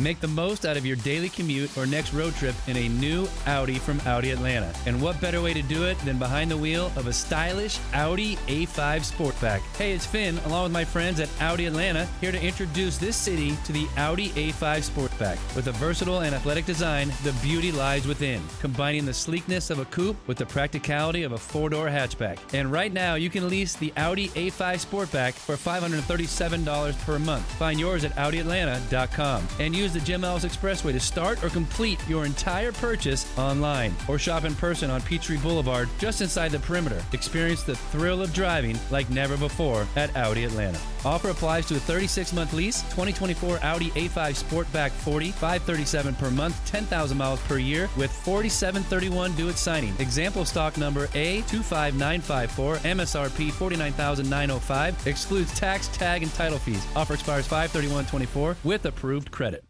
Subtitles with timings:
[0.00, 3.28] Make the most out of your daily commute or next road trip in a new
[3.46, 4.72] Audi from Audi Atlanta.
[4.86, 8.36] And what better way to do it than behind the wheel of a stylish Audi
[8.46, 8.66] A5
[9.04, 9.60] Sportback?
[9.76, 13.58] Hey, it's Finn, along with my friends at Audi Atlanta, here to introduce this city
[13.66, 15.38] to the Audi A5 Sportback.
[15.54, 19.84] With a versatile and athletic design, the beauty lies within, combining the sleekness of a
[19.86, 22.38] coupe with the practicality of a four-door hatchback.
[22.54, 27.44] And right now, you can lease the Audi A5 Sportback for $537 per month.
[27.58, 32.24] Find yours at AudiAtlanta.com and use the Jim Ellis Expressway to start or complete your
[32.24, 37.02] entire purchase online or shop in person on Peachtree Boulevard just inside the perimeter.
[37.12, 40.78] Experience the thrill of driving like never before at Audi Atlanta.
[41.04, 47.16] Offer applies to a 36-month lease, 2024 Audi A5 Sportback 40, 537 per month, 10,000
[47.16, 49.94] miles per year with 4731 due at signing.
[49.98, 56.86] Example stock number A25954, MSRP 49905, excludes tax, tag, and title fees.
[56.94, 59.64] Offer expires 53124 with approved credit.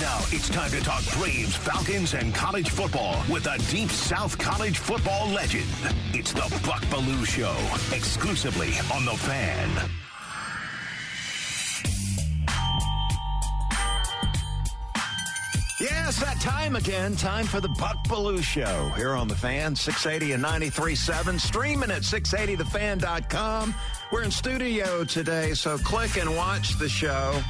[0.00, 4.78] Now it's time to talk Braves, Falcons, and college football with a deep South college
[4.78, 5.68] football legend.
[6.14, 7.54] It's the Buck Belue Show,
[7.94, 9.90] exclusively on The Fan.
[15.80, 17.14] Yes, that time again.
[17.14, 21.38] Time for the Buck Belue Show here on The Fan, 680 and 93.7.
[21.38, 23.74] Streaming at 680thefan.com.
[24.10, 27.40] We're in studio today, so click and watch the show.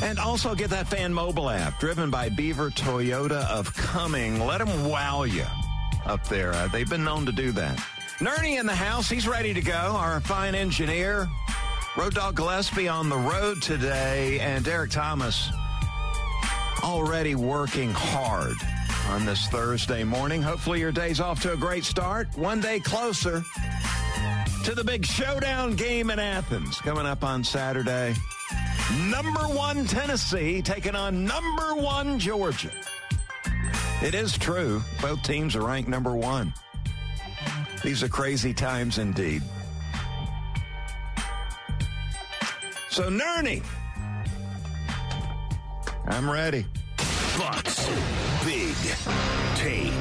[0.00, 4.38] And also get that fan mobile app driven by Beaver Toyota of Cumming.
[4.38, 5.44] Let them wow you
[6.06, 6.52] up there.
[6.52, 7.76] Uh, they've been known to do that.
[8.18, 9.08] Nernie in the house.
[9.08, 9.72] He's ready to go.
[9.72, 11.28] Our fine engineer.
[11.96, 14.38] Road Dog Gillespie on the road today.
[14.40, 15.50] And Derek Thomas
[16.82, 18.56] already working hard
[19.08, 20.42] on this Thursday morning.
[20.42, 22.28] Hopefully your day's off to a great start.
[22.36, 23.42] One day closer
[24.64, 28.14] to the big showdown game in Athens coming up on Saturday.
[28.96, 32.70] Number one Tennessee taking on number one Georgia.
[34.02, 34.82] It is true.
[35.02, 36.54] Both teams are ranked number one.
[37.84, 39.42] These are crazy times indeed.
[42.88, 43.62] So, Nernie,
[46.06, 46.64] I'm ready.
[47.36, 47.86] Bucks
[48.44, 48.74] Big
[49.56, 49.92] Take.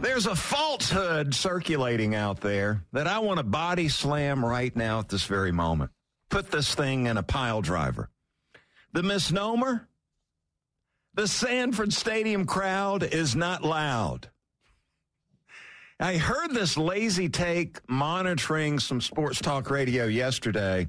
[0.00, 5.10] There's a falsehood circulating out there that I want to body slam right now at
[5.10, 5.90] this very moment.
[6.36, 8.10] Put this thing in a pile driver.
[8.92, 9.88] The misnomer
[11.14, 14.28] the Sanford Stadium crowd is not loud.
[15.98, 20.88] I heard this lazy take monitoring some sports talk radio yesterday.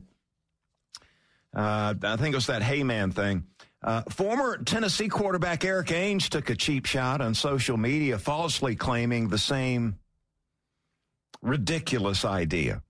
[1.55, 3.45] Uh, I think it was that Heyman thing.
[3.81, 9.29] Uh, former Tennessee quarterback Eric Ainge took a cheap shot on social media, falsely claiming
[9.29, 9.97] the same
[11.41, 12.83] ridiculous idea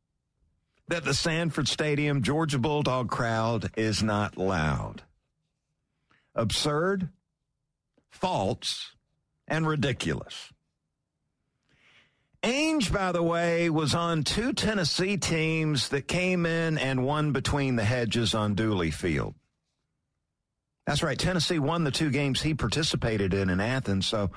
[0.88, 5.04] that the Sanford Stadium Georgia Bulldog crowd is not loud.
[6.36, 7.10] Absurd,
[8.10, 8.94] false,
[9.48, 10.52] and ridiculous.
[12.44, 17.76] Ainge, by the way, was on two Tennessee teams that came in and won between
[17.76, 19.34] the hedges on Dooley Field.
[20.86, 21.18] That's right.
[21.18, 24.06] Tennessee won the two games he participated in in Athens.
[24.06, 24.32] So,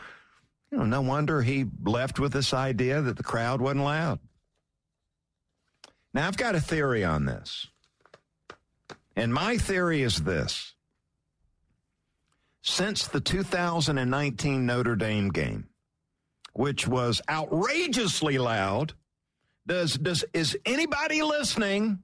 [0.73, 4.19] you know, no wonder he left with this idea that the crowd wasn't loud.
[6.13, 7.69] Now, I've got a theory on this.
[9.17, 10.75] And my theory is this.
[12.63, 15.69] Since the 2019 Notre Dame game,
[16.53, 18.93] which was outrageously loud,
[19.67, 22.01] does, does, is anybody listening,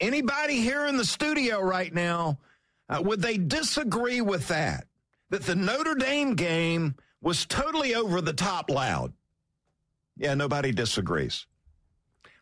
[0.00, 2.38] anybody here in the studio right now,
[2.88, 4.86] uh, would they disagree with that?
[5.30, 9.12] That the Notre Dame game was totally over the top loud?
[10.16, 11.46] Yeah, nobody disagrees.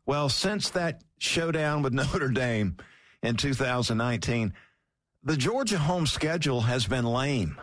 [0.07, 2.77] Well, since that showdown with Notre Dame
[3.23, 4.55] in 2019,
[5.25, 7.61] the Georgia home schedule has been lame.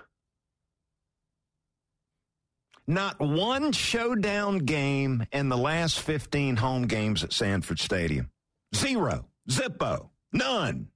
[2.86, 8.30] Not one showdown game in the last 15 home games at Sanford Stadium.
[8.76, 9.26] Zero.
[9.50, 10.10] Zippo.
[10.34, 10.90] None.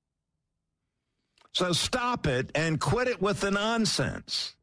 [1.53, 4.55] So stop it and quit it with the nonsense.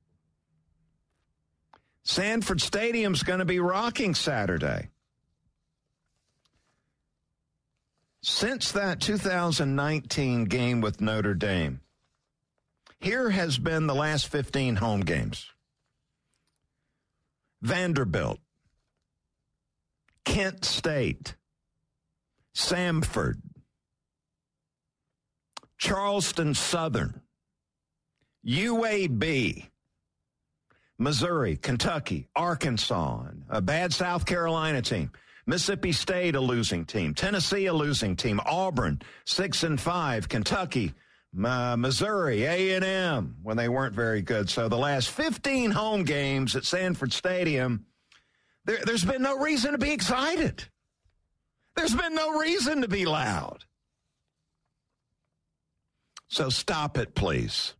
[2.04, 4.90] Sanford Stadium's going to be rocking Saturday.
[8.26, 11.80] Since that 2019 game with Notre Dame,
[12.98, 15.50] here has been the last 15 home games.
[17.60, 18.38] Vanderbilt,
[20.24, 21.34] Kent State,
[22.54, 23.34] Samford,
[25.76, 27.20] Charleston Southern,
[28.46, 29.68] UAB,
[30.96, 35.10] Missouri, Kentucky, Arkansas, a bad South Carolina team,
[35.46, 37.14] Mississippi State, a losing team.
[37.14, 38.40] Tennessee, a losing team.
[38.46, 40.28] Auburn, six and five.
[40.28, 40.94] Kentucky,
[41.42, 44.48] uh, Missouri, A&M, when they weren't very good.
[44.48, 47.86] So the last 15 home games at Sanford Stadium,
[48.64, 50.64] there, there's been no reason to be excited.
[51.76, 53.64] There's been no reason to be loud.
[56.28, 57.74] So stop it, please.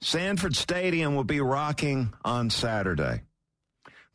[0.00, 3.22] Sanford Stadium will be rocking on Saturday.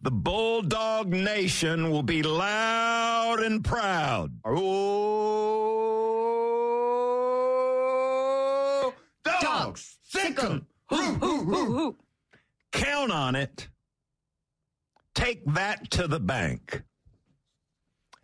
[0.03, 4.31] The Bulldog Nation will be loud and proud.
[4.44, 4.62] Oh,
[9.24, 10.65] dogs, sick 'em.
[10.89, 11.98] Hoo, hoo, hoo.
[12.71, 13.68] Count on it.
[15.13, 16.81] Take that to the bank.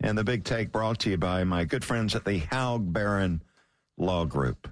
[0.00, 3.42] And the big take brought to you by my good friends at the Haug Barron
[3.96, 4.68] Law Group.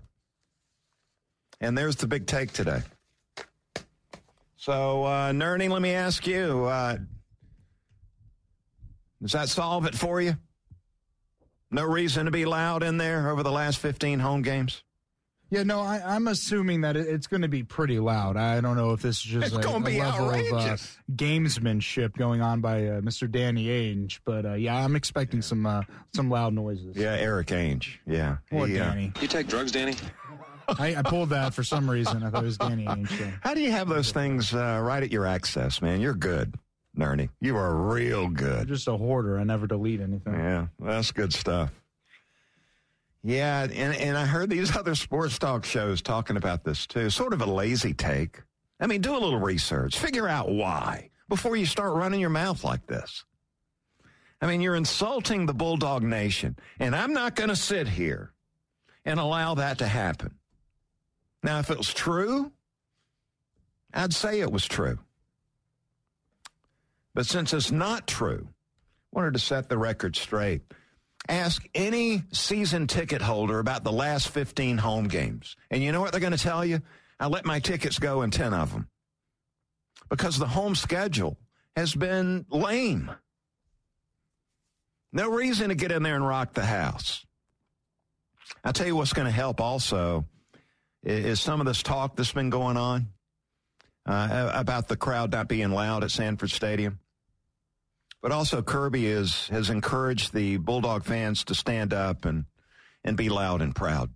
[1.61, 2.82] And there's the big take today.
[4.66, 6.96] So, uh, Nerney, let me ask you uh,
[9.22, 10.38] does that solve it for you?
[11.70, 14.82] No reason to be loud in there over the last 15 home games?
[15.48, 18.37] Yeah, no, I, am assuming that it's going to be pretty loud.
[18.37, 20.52] I don't know if this is just it's a, a level outrageous.
[20.52, 23.31] of uh, gamesmanship going on by uh, Mr.
[23.31, 25.82] Danny Ainge, but uh, yeah, I'm expecting some uh,
[26.14, 26.96] some loud noises.
[26.96, 27.98] Yeah, Eric Ainge.
[28.06, 29.12] Yeah, or he, uh, Danny.
[29.20, 29.94] You take drugs, Danny?
[30.69, 32.25] I, I, pulled that for some reason.
[32.25, 33.08] I thought it was Danny Ainge.
[33.08, 33.32] So.
[33.40, 36.00] How do you have those things uh, right at your access, man?
[36.00, 36.54] You're good,
[36.99, 38.62] Nerny, You are real good.
[38.62, 39.38] I'm just a hoarder.
[39.38, 40.34] I never delete anything.
[40.34, 41.70] Yeah, that's good stuff.
[43.26, 47.11] Yeah, and, and I heard these other sports talk shows talking about this too.
[47.11, 48.40] Sort of a lazy take.
[48.78, 52.62] I mean, do a little research, figure out why before you start running your mouth
[52.62, 53.25] like this.
[54.40, 58.32] I mean, you're insulting the Bulldog Nation, and I'm not going to sit here
[59.05, 60.37] and allow that to happen.
[61.43, 62.52] Now, if it was true,
[63.93, 65.00] I'd say it was true.
[67.12, 70.62] But since it's not true, I wanted to set the record straight.
[71.28, 75.56] Ask any season ticket holder about the last 15 home games.
[75.70, 76.82] And you know what they're going to tell you?
[77.19, 78.88] I let my tickets go in 10 of them.
[80.08, 81.37] Because the home schedule
[81.75, 83.11] has been lame.
[85.12, 87.25] No reason to get in there and rock the house.
[88.62, 90.26] I'll tell you what's going to help also
[91.02, 93.08] is some of this talk that's been going on
[94.06, 97.00] uh, about the crowd not being loud at Sanford Stadium.
[98.22, 102.46] But also Kirby is, has encouraged the Bulldog fans to stand up and,
[103.04, 104.10] and be loud and proud.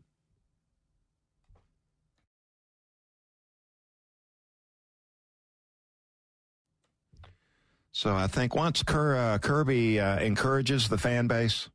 [7.92, 11.68] So I think once uh, Kirby uh, encourages the fan base,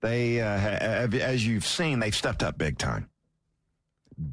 [0.00, 3.08] they, uh, have, as you've seen, they've stepped up big time.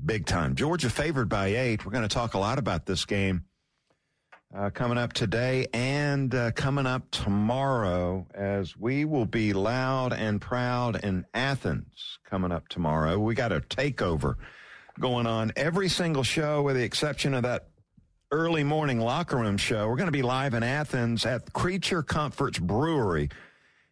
[0.06, 0.56] Big time.
[0.56, 1.86] Georgia favored by eight.
[1.86, 3.45] We're going to talk a lot about this game
[4.56, 10.42] uh, coming up today and uh, coming up tomorrow as we will be loud and
[10.42, 13.19] proud in Athens coming up tomorrow.
[13.19, 14.36] We got a takeover
[15.00, 17.68] going on every single show with the exception of that
[18.31, 19.88] early morning locker room show.
[19.88, 23.30] We're going to be live in Athens at Creature Comforts Brewery.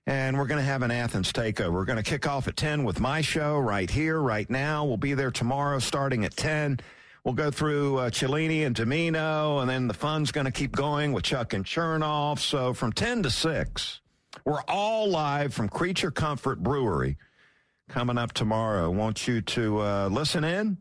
[0.07, 1.73] And we're going to have an Athens takeover.
[1.73, 4.85] We're going to kick off at 10 with my show right here, right now.
[4.85, 6.79] We'll be there tomorrow starting at 10.
[7.23, 11.13] We'll go through uh, Cellini and Domino, and then the fun's going to keep going
[11.13, 12.39] with Chuck and Chernoff.
[12.39, 14.01] So from 10 to 6,
[14.45, 17.17] we're all live from Creature Comfort Brewery
[17.89, 18.89] coming up tomorrow.
[18.89, 20.77] Want you to uh, listen in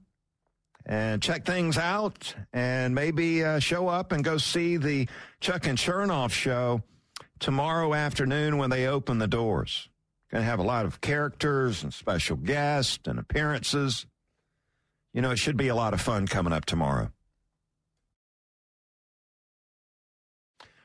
[0.85, 5.09] and check things out and maybe uh, show up and go see the
[5.41, 6.83] Chuck and Chernoff show
[7.39, 9.89] tomorrow afternoon when they open the doors.
[10.31, 14.07] Going to have a lot of characters and special guests and appearances.
[15.17, 17.11] You know, it should be a lot of fun coming up tomorrow.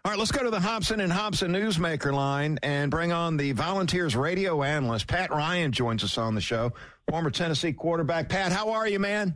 [0.05, 3.51] All right, let's go to the Hobson and Hobson Newsmaker line and bring on the
[3.51, 5.07] Volunteers radio analyst.
[5.07, 6.71] Pat Ryan joins us on the show,
[7.09, 8.29] former Tennessee quarterback.
[8.29, 9.35] Pat, how are you, man?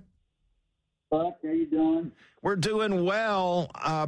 [1.12, 2.14] Buck, how you doing?
[2.42, 3.70] We're doing well.
[3.76, 4.08] Uh,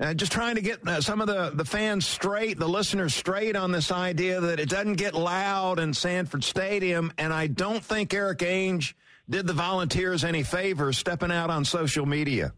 [0.00, 3.54] uh, just trying to get uh, some of the, the fans straight, the listeners straight
[3.54, 7.12] on this idea that it doesn't get loud in Sanford Stadium.
[7.16, 8.94] And I don't think Eric Ainge
[9.28, 12.52] did the volunteers any favors stepping out on social media.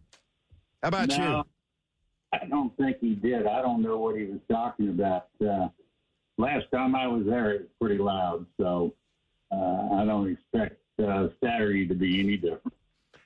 [0.83, 1.45] How about no, you?
[2.33, 3.47] I don't think he did.
[3.47, 5.29] I don't know what he was talking about.
[5.41, 5.69] Uh,
[6.39, 8.47] last time I was there, it was pretty loud.
[8.59, 8.95] So
[9.53, 12.73] uh, I don't expect uh, Saturday to be any different.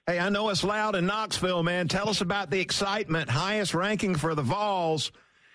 [0.07, 1.89] Hey, I know it's loud in Knoxville, man.
[1.89, 5.13] Tell us about the excitement, highest ranking for the Vols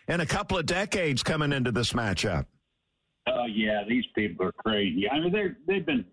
[0.08, 2.46] in a couple of decades coming into this matchup.
[3.28, 5.10] Oh yeah, these people are crazy.
[5.10, 6.06] I mean, they're they've been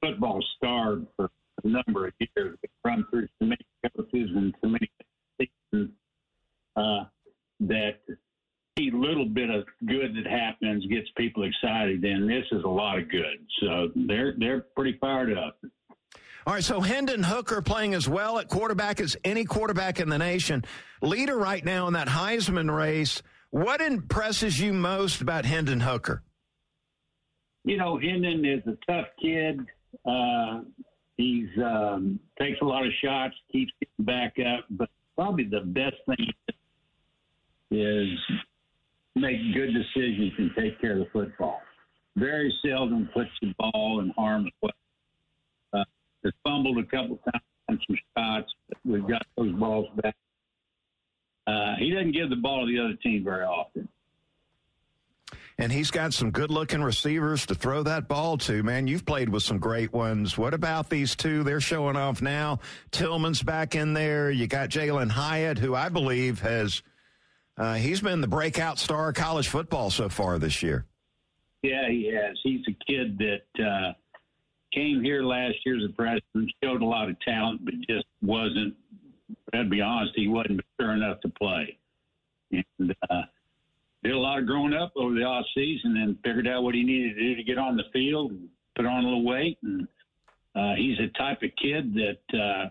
[0.00, 1.30] football starved for
[1.64, 2.56] a number of years.
[2.84, 3.64] Run through so many
[3.96, 4.90] coaches and so many
[5.38, 5.90] seasons
[6.76, 7.04] uh,
[7.60, 7.98] that
[8.76, 12.98] any little bit of good that happens gets people excited, then this is a lot
[12.98, 13.46] of good.
[13.60, 15.58] So they're they're pretty fired up.
[16.46, 20.16] All right, so Hendon Hooker playing as well at quarterback as any quarterback in the
[20.16, 20.64] nation.
[21.02, 23.22] Leader right now in that Heisman race.
[23.50, 26.22] What impresses you most about Hendon Hooker?
[27.64, 29.60] You know, Hendon is a tough kid.
[30.06, 30.60] Uh,
[31.16, 35.96] he's um, takes a lot of shots, keeps getting back up, but probably the best
[36.06, 36.26] thing
[37.70, 38.18] is
[39.14, 41.60] make good decisions and take care of the football.
[42.16, 44.70] Very seldom puts the ball in harm's way.
[45.72, 45.84] Uh,
[46.24, 48.52] has fumbled a couple times on some shots.
[48.68, 50.16] But we've got those balls back.
[51.46, 53.88] Uh, he doesn't give the ball to the other team very often.
[55.60, 58.86] And he's got some good looking receivers to throw that ball to, man.
[58.86, 60.38] You've played with some great ones.
[60.38, 61.42] What about these two?
[61.42, 62.60] They're showing off now.
[62.92, 64.30] Tillman's back in there.
[64.30, 66.82] You got Jalin Hyatt, who I believe has
[67.58, 70.86] uh, he's been the breakout star of college football so far this year.
[71.62, 72.38] Yeah, he has.
[72.42, 73.92] He's a kid that uh,
[74.72, 78.74] came here last year as a freshman, showed a lot of talent, but just wasn't.
[79.52, 81.76] I'd be honest, he wasn't mature enough to play,
[82.50, 83.22] and uh,
[84.02, 86.82] did a lot of growing up over the off season, and figured out what he
[86.82, 89.86] needed to do to get on the field, and put on a little weight, and
[90.54, 92.68] uh, he's a type of kid that uh,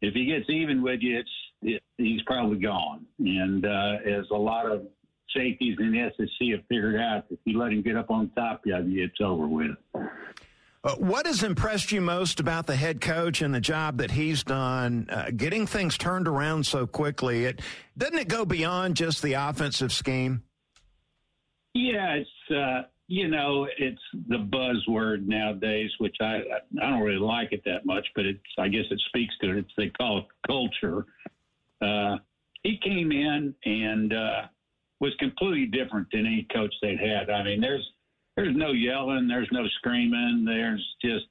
[0.00, 1.30] if he gets even with you, it's
[1.62, 3.04] it, he's probably gone.
[3.18, 4.86] And uh, as a lot of
[5.34, 8.62] safeties in the SEC have figured out, if you let him get up on top
[8.64, 9.72] of you, it's over with.
[10.84, 14.44] Uh, what has impressed you most about the head coach and the job that he's
[14.44, 17.46] done, uh, getting things turned around so quickly?
[17.46, 17.60] It
[17.96, 20.42] doesn't it go beyond just the offensive scheme?
[21.74, 26.42] Yeah, it's uh, you know it's the buzzword nowadays, which I
[26.80, 29.58] I don't really like it that much, but it's I guess it speaks to it.
[29.58, 31.06] It's they call it culture.
[31.82, 32.18] Uh,
[32.62, 34.42] he came in and uh,
[35.00, 37.30] was completely different than any coach they'd had.
[37.30, 37.86] I mean, there's
[38.38, 41.26] there's no yelling, there's no screaming, there's just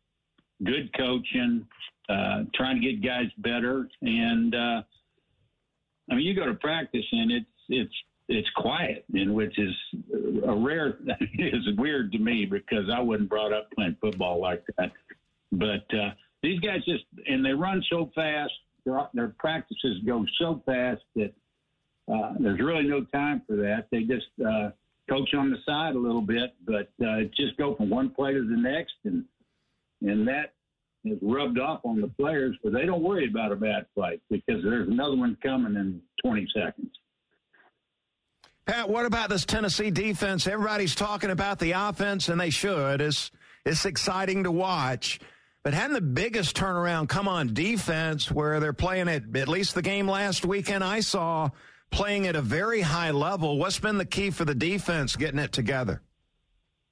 [0.66, 1.66] good coaching,
[2.10, 4.82] uh, trying to get guys better, and uh,
[6.12, 7.94] I mean, you go to practice and it's it's
[8.30, 9.74] it's quiet, and which is
[10.46, 10.98] a rare
[11.38, 14.92] is weird to me because I wasn't brought up playing football like that.
[15.54, 16.12] But uh,
[16.44, 18.52] these guys just and they run so fast
[18.86, 21.34] their, their practices go so fast that
[22.14, 23.88] uh, there's really no time for that.
[23.92, 24.72] They just uh,
[25.10, 28.48] coach on the side a little bit, but uh, just go from one play to
[28.48, 29.26] the next, and
[30.02, 30.54] and that
[31.06, 34.64] is rubbed off on the players, but they don't worry about a bad play because
[34.64, 36.92] there's another one coming in 20 seconds.
[38.66, 40.46] Pat, what about this Tennessee defense?
[40.46, 43.00] Everybody's talking about the offense, and they should.
[43.02, 43.32] It's
[43.66, 45.20] it's exciting to watch.
[45.64, 49.82] But hadn't the biggest turnaround come on defense where they're playing at at least the
[49.82, 51.50] game last weekend I saw
[51.92, 53.58] playing at a very high level.
[53.58, 56.02] What's been the key for the defense getting it together?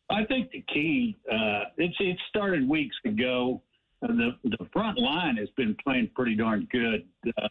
[0.09, 3.61] I think the key uh, it's it started weeks ago.
[4.03, 7.05] Uh, the the front line has been playing pretty darn good
[7.37, 7.47] uh,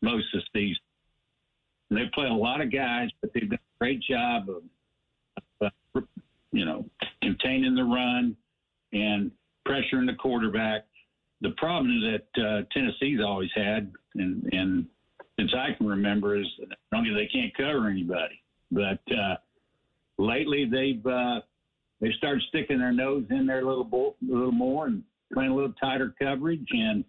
[0.00, 0.82] most of the season.
[1.90, 6.00] They play a lot of guys, but they've done a great job of, uh,
[6.50, 6.86] you know,
[7.22, 8.34] containing the run
[8.92, 9.30] and
[9.68, 10.86] pressuring the quarterback.
[11.42, 14.86] The problem that uh, Tennessee's always had, and, and
[15.38, 16.46] since I can remember, is
[16.94, 19.36] only they can't cover anybody, but uh,
[20.18, 21.40] lately they've uh,
[22.00, 25.52] they started sticking their nose in there a little, bo- a little more and playing
[25.52, 26.66] a little tighter coverage.
[26.72, 27.04] And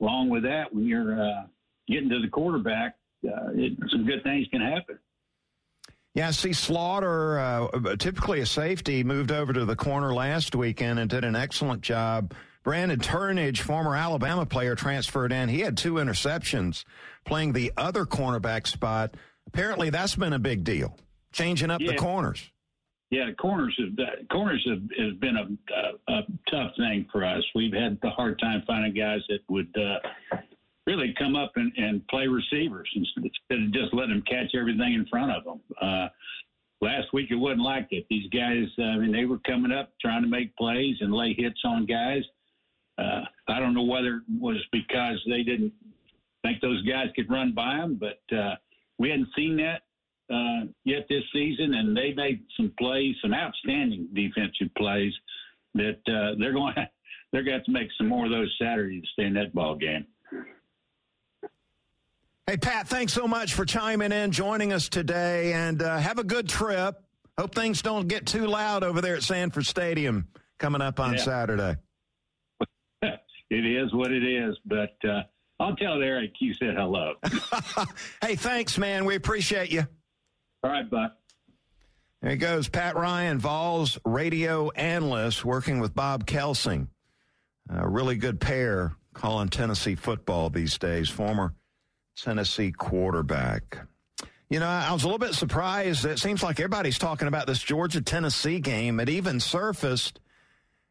[0.00, 1.44] along with that, when you're uh,
[1.88, 2.96] getting to the quarterback,
[3.26, 4.98] uh, it, some good things can happen.
[6.14, 11.10] Yeah, see, Slaughter, uh, typically a safety, moved over to the corner last weekend and
[11.10, 12.34] did an excellent job.
[12.64, 15.50] Brandon Turnage, former Alabama player, transferred in.
[15.50, 16.84] He had two interceptions
[17.24, 19.14] playing the other cornerback spot.
[19.46, 20.96] Apparently, that's been a big deal,
[21.30, 21.92] changing up yeah.
[21.92, 22.50] the corners.
[23.10, 27.44] Yeah, corners have corners have, has been a, a, a, tough thing for us.
[27.54, 30.38] We've had the hard time finding guys that would uh,
[30.86, 35.06] really come up and, and play receivers instead of just letting them catch everything in
[35.06, 35.60] front of them.
[35.80, 36.08] Uh,
[36.80, 38.04] last week it wasn't like it.
[38.10, 41.34] These guys, uh, I mean, they were coming up trying to make plays and lay
[41.34, 42.22] hits on guys.
[42.98, 45.72] Uh, I don't know whether it was because they didn't
[46.42, 48.54] think those guys could run by them, but uh,
[48.98, 49.82] we hadn't seen that
[50.32, 55.12] uh, yet this season, and they made some plays, some outstanding defensive plays
[55.74, 56.88] that uh, they're going to,
[57.32, 59.54] they're going to have to make some more of those Saturday to stay in that
[59.54, 60.06] ball game.
[62.46, 66.24] Hey, Pat, thanks so much for chiming in, joining us today, and uh, have a
[66.24, 67.02] good trip.
[67.38, 71.20] Hope things don't get too loud over there at Sanford Stadium coming up on yeah.
[71.20, 71.76] Saturday.
[73.50, 75.22] It is what it is, but uh,
[75.60, 77.14] I'll tell Eric you said hello.
[78.22, 79.04] hey, thanks, man.
[79.04, 79.86] We appreciate you.
[80.62, 81.12] All right, Buck.
[82.22, 82.68] There he goes.
[82.68, 86.88] Pat Ryan, Vols radio analyst, working with Bob Kesling.
[87.68, 91.08] A really good pair calling Tennessee football these days.
[91.08, 91.54] Former
[92.16, 93.86] Tennessee quarterback.
[94.50, 96.04] You know, I was a little bit surprised.
[96.04, 99.00] It seems like everybody's talking about this Georgia Tennessee game.
[99.00, 100.20] It even surfaced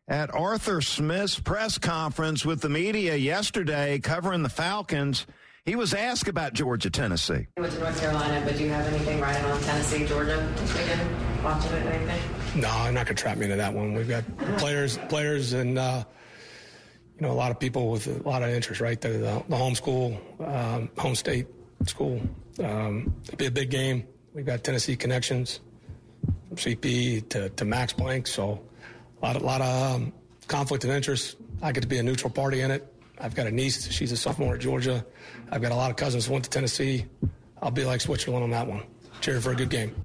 [0.07, 5.25] at Arthur Smith's press conference with the media yesterday covering the Falcons.
[5.65, 7.47] He was asked about Georgia Tennessee.
[7.57, 10.77] I went to North Carolina, but do you have anything riding on Tennessee, Georgia this
[10.77, 11.01] weekend?
[11.41, 12.61] Watching it, anything?
[12.61, 13.93] No, I'm not going to trap me into that one.
[13.93, 14.25] We've got
[14.57, 16.03] players, players, and uh,
[17.15, 18.81] you know a lot of people with a lot of interest.
[18.81, 21.47] Right, the, the, the home school, um, home state
[21.85, 22.21] school.
[22.59, 24.05] Um, it'll be a big game.
[24.33, 25.61] We've got Tennessee connections,
[26.49, 28.27] from CP to, to Max Blank.
[28.27, 28.61] So
[29.23, 30.13] a lot, a lot of um,
[30.47, 31.37] conflict of interest.
[31.61, 32.85] I get to be a neutral party in it.
[33.19, 33.89] I've got a niece.
[33.89, 35.05] She's a sophomore at Georgia.
[35.51, 37.05] I've got a lot of cousins who went to Tennessee.
[37.61, 38.83] I'll be like Switzerland on that one.
[39.21, 39.95] Cheer for a good game.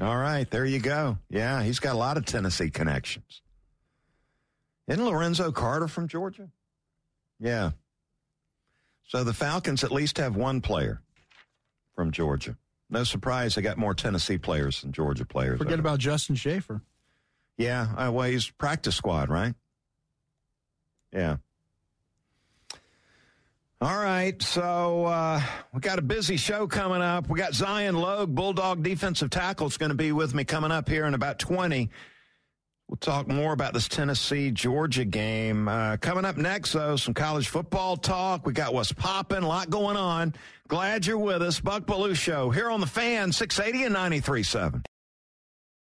[0.00, 1.18] All right, there you go.
[1.30, 3.42] Yeah, he's got a lot of Tennessee connections.
[4.86, 6.48] Isn't Lorenzo Carter from Georgia?
[7.40, 7.70] Yeah.
[9.06, 11.00] So the Falcons at least have one player
[11.94, 12.56] from Georgia.
[12.90, 15.58] No surprise, they got more Tennessee players than Georgia players.
[15.58, 16.82] Forget about Justin Shaffer.
[17.58, 19.54] Yeah, uh, well, he's practice squad, right?
[21.12, 21.38] Yeah.
[23.80, 25.40] All right, so uh,
[25.72, 27.28] we got a busy show coming up.
[27.28, 30.88] We got Zion Logue, Bulldog defensive tackle, is going to be with me coming up
[30.88, 31.88] here in about 20.
[32.88, 35.68] We'll talk more about this Tennessee Georgia game.
[35.68, 38.46] Uh, coming up next, though, some college football talk.
[38.46, 40.34] We got what's popping, a lot going on.
[40.68, 41.60] Glad you're with us.
[41.60, 44.84] Buck Belue Show here on the fan, 680 and 93.7.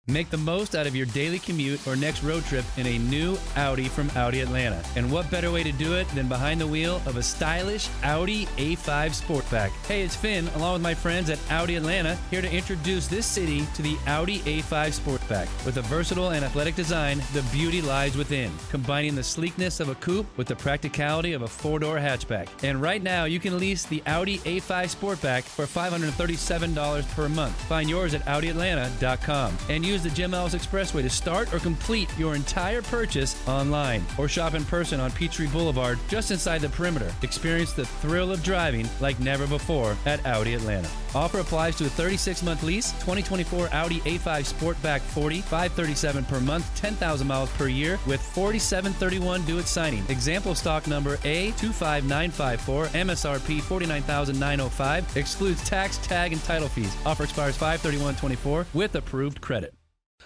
[0.07, 3.39] Make the most out of your daily commute or next road trip in a new
[3.57, 4.85] Audi from Audi Atlanta.
[4.97, 8.45] And what better way to do it than behind the wheel of a stylish Audi
[8.59, 8.77] A5
[9.19, 9.71] Sportback?
[9.87, 13.67] Hey, it's Finn, along with my friends at Audi Atlanta, here to introduce this city
[13.75, 15.49] to the Audi A5 Sportback.
[15.65, 19.95] With a versatile and athletic design, the beauty lies within, combining the sleekness of a
[19.95, 22.49] coupe with the practicality of a four-door hatchback.
[22.62, 27.55] And right now, you can lease the Audi A5 Sportback for $537 per month.
[27.62, 32.09] Find yours at AudiAtlanta.com and use use the Jim Ellis Expressway to start or complete
[32.18, 37.12] your entire purchase online or shop in person on Peachtree Boulevard just inside the perimeter.
[37.22, 40.88] Experience the thrill of driving like never before at Audi Atlanta.
[41.14, 47.24] Offer applies to a 36-month lease, 2024 Audi A5 Sportback 40, 537 per month, 10,000
[47.24, 50.04] miles per year with 4731 due at signing.
[50.09, 56.96] Example stock number A25954, MSRP 49905, excludes tax, tag, and title fees.
[57.07, 59.72] Offer expires 53124 with approved credit.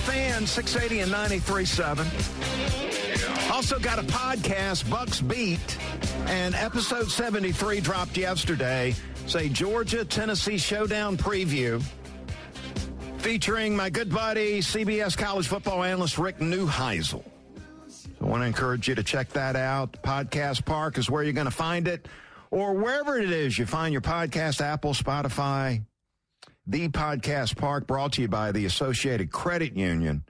[0.00, 3.50] Fan, 680 and 93.7.
[3.52, 5.78] Also got a podcast, Bucks Beat,
[6.26, 8.94] and episode 73 dropped yesterday.
[9.26, 11.82] Say Georgia Tennessee Showdown preview
[13.18, 17.22] featuring my good buddy, CBS college football analyst Rick Neuheisel.
[17.88, 20.02] So I want to encourage you to check that out.
[20.02, 22.08] Podcast Park is where you're going to find it,
[22.50, 25.82] or wherever it is you find your podcast, Apple, Spotify,
[26.66, 30.24] the Podcast Park, brought to you by the Associated Credit Union.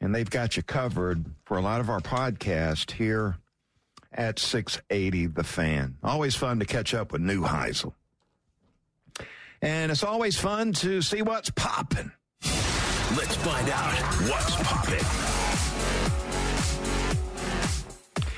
[0.00, 3.38] And they've got you covered for a lot of our podcast here
[4.12, 5.96] at 680 The Fan.
[6.02, 7.94] Always fun to catch up with Neuheisel.
[9.62, 12.12] And it's always fun to see what's popping.
[12.42, 13.94] Let's find out
[14.28, 15.04] what's popping.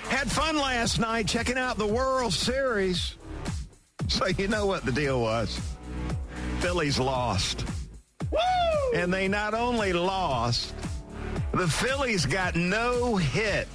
[0.08, 3.16] Had fun last night checking out the World Series.
[4.06, 5.60] So you know what the deal was.
[6.60, 7.64] Phillies lost.
[8.30, 8.38] Woo!
[8.94, 10.74] And they not only lost,
[11.52, 13.68] the Phillies got no hit,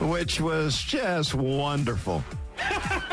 [0.00, 2.24] which was just wonderful.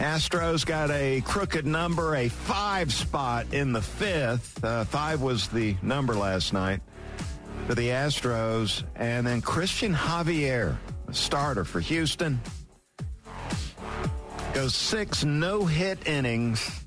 [0.00, 4.64] Astros got a crooked number, a five spot in the fifth.
[4.64, 6.80] Uh, five was the number last night
[7.66, 8.82] for the Astros.
[8.96, 12.40] And then Cristian Javier, the starter for Houston,
[14.54, 16.84] goes six no hit innings,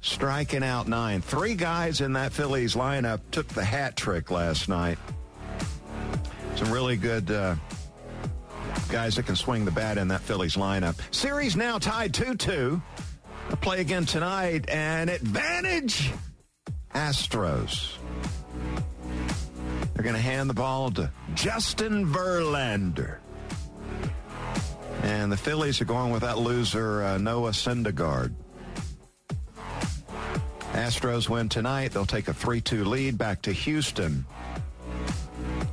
[0.00, 1.20] striking out nine.
[1.20, 4.98] Three guys in that Phillies lineup took the hat trick last night.
[6.56, 7.56] Some really good uh,
[8.88, 10.98] guys that can swing the bat in that Phillies lineup.
[11.14, 12.82] Series now tied 2 2.
[13.60, 16.10] Play again tonight, and advantage
[16.94, 17.96] Astros.
[19.94, 23.18] They're going to hand the ball to Justin Verlander.
[25.02, 28.34] And the Phillies are going with that loser, uh, Noah Syndergaard.
[30.72, 31.92] Astros win tonight.
[31.92, 34.24] They'll take a 3 2 lead back to Houston.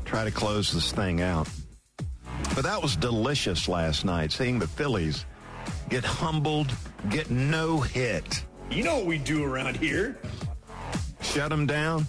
[0.04, 1.48] Try to close this thing out.
[2.56, 5.26] But that was delicious last night, seeing the Phillies
[5.90, 6.72] get humbled,
[7.10, 8.44] get no hit.
[8.70, 10.18] You know what we do around here.
[11.22, 12.06] Shut them down.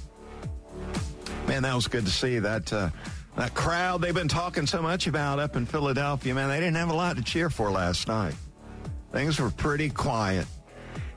[1.46, 2.90] Man, that was good to see that uh,
[3.36, 6.34] that crowd they've been talking so much about up in Philadelphia.
[6.34, 8.34] Man, they didn't have a lot to cheer for last night.
[9.12, 10.46] Things were pretty quiet.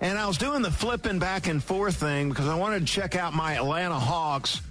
[0.02, 3.16] And I was doing the flipping back and forth thing because I wanted to check
[3.16, 4.62] out my Atlanta Hawks.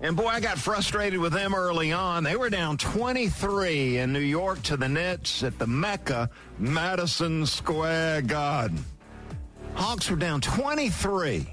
[0.00, 2.24] And boy, I got frustrated with them early on.
[2.24, 8.22] They were down 23 in New York to the Nets at the Mecca, Madison Square
[8.22, 8.82] Garden.
[9.74, 11.46] Hawks were down 23.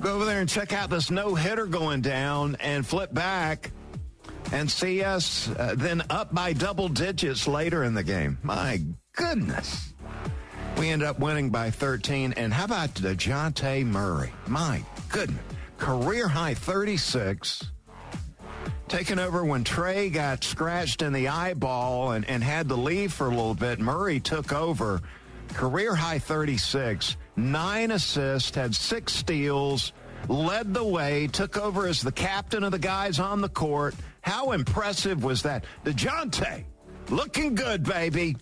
[0.00, 3.72] Go over there and check out this no hitter going down and flip back
[4.52, 8.38] and see us uh, then up by double digits later in the game.
[8.42, 8.80] My
[9.12, 9.94] goodness.
[10.76, 12.34] We end up winning by 13.
[12.34, 14.32] And how about DeJounte Murray?
[14.46, 15.42] My goodness.
[15.78, 17.70] Career high 36.
[18.88, 23.26] Taking over when Trey got scratched in the eyeball and, and had to leave for
[23.26, 23.80] a little bit.
[23.80, 25.00] Murray took over.
[25.54, 27.16] Career high 36.
[27.36, 29.92] Nine assists, had six steals,
[30.28, 33.94] led the way, took over as the captain of the guys on the court.
[34.22, 35.64] How impressive was that?
[35.84, 36.64] DeJounte,
[37.10, 38.36] looking good, baby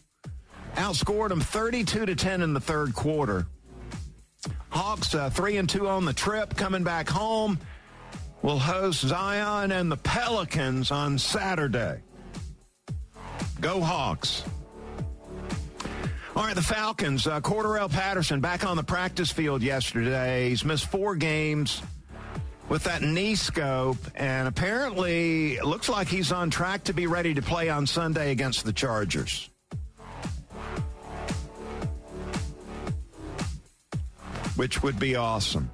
[0.76, 3.46] outscored them 32 to 10 in the third quarter.
[4.70, 7.58] Hawks uh, three and two on the trip, coming back home.
[8.42, 12.00] Will host Zion and the Pelicans on Saturday.
[13.60, 14.44] Go Hawks!
[16.36, 17.26] All right, the Falcons.
[17.26, 20.48] Uh, Cordarrelle Patterson back on the practice field yesterday.
[20.48, 21.80] He's missed four games
[22.68, 27.42] with that knee scope, and apparently looks like he's on track to be ready to
[27.42, 29.50] play on Sunday against the Chargers.
[34.56, 35.70] which would be awesome.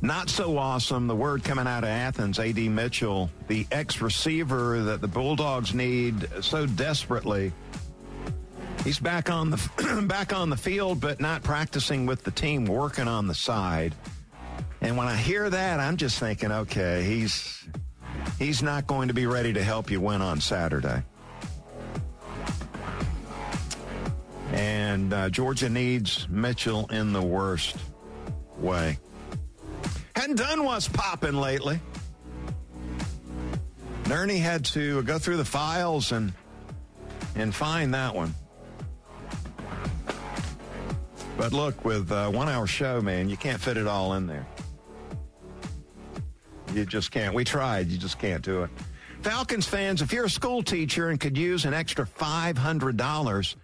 [0.00, 2.68] Not so awesome, the word coming out of Athens, A.D.
[2.68, 7.52] Mitchell, the ex receiver that the Bulldogs need so desperately.
[8.84, 13.06] He's back on the back on the field, but not practicing with the team, working
[13.06, 13.94] on the side.
[14.80, 17.64] And when I hear that, I'm just thinking, okay, he's
[18.40, 21.04] he's not going to be ready to help you win on Saturday.
[24.50, 27.76] And uh, Georgia needs Mitchell in the worst
[28.58, 28.98] way.
[30.16, 31.80] Hadn't done what's popping lately.
[34.04, 36.32] Nerney had to go through the files and
[37.36, 38.34] and find that one.
[41.36, 44.46] But look, with a one hour show, man, you can't fit it all in there.
[46.72, 47.34] You just can't.
[47.34, 47.88] We tried.
[47.88, 48.70] You just can't do it.
[49.22, 53.56] Falcons fans, if you're a school teacher and could use an extra $500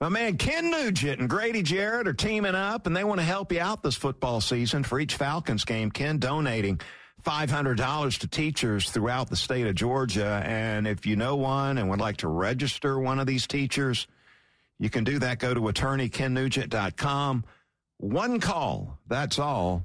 [0.00, 3.50] my man Ken Nugent and Grady Jarrett are teaming up, and they want to help
[3.50, 5.90] you out this football season for each Falcons game.
[5.90, 6.80] Ken donating
[7.24, 10.40] $500 to teachers throughout the state of Georgia.
[10.46, 14.06] And if you know one and would like to register one of these teachers,
[14.78, 15.38] you can do that.
[15.38, 17.44] Go to attorneykennugent.com.
[17.98, 19.84] One call, that's all.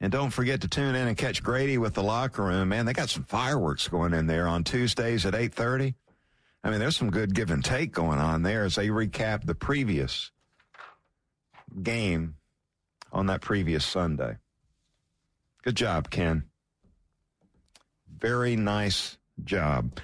[0.00, 2.68] And don't forget to tune in and catch Grady with the locker room.
[2.68, 5.94] Man, they got some fireworks going in there on Tuesdays at 830.
[6.62, 9.54] I mean, there's some good give and take going on there as they recap the
[9.54, 10.30] previous
[11.82, 12.36] game
[13.12, 14.36] on that previous Sunday.
[15.62, 16.44] Good job, Ken.
[18.18, 19.98] Very nice job.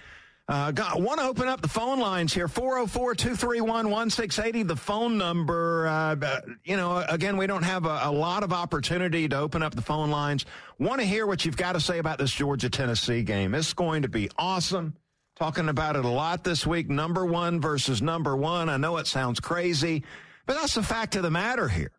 [0.49, 5.17] Uh, got want to open up the phone lines here 404 231 1680, the phone
[5.17, 5.87] number.
[5.87, 9.75] Uh, you know, again, we don't have a, a, lot of opportunity to open up
[9.75, 10.45] the phone lines.
[10.79, 13.55] Want to hear what you've got to say about this Georgia Tennessee game.
[13.55, 14.95] It's going to be awesome.
[15.37, 16.91] Talking about it a lot this week.
[16.91, 18.69] Number one versus number one.
[18.69, 20.03] I know it sounds crazy,
[20.45, 21.93] but that's the fact of the matter here.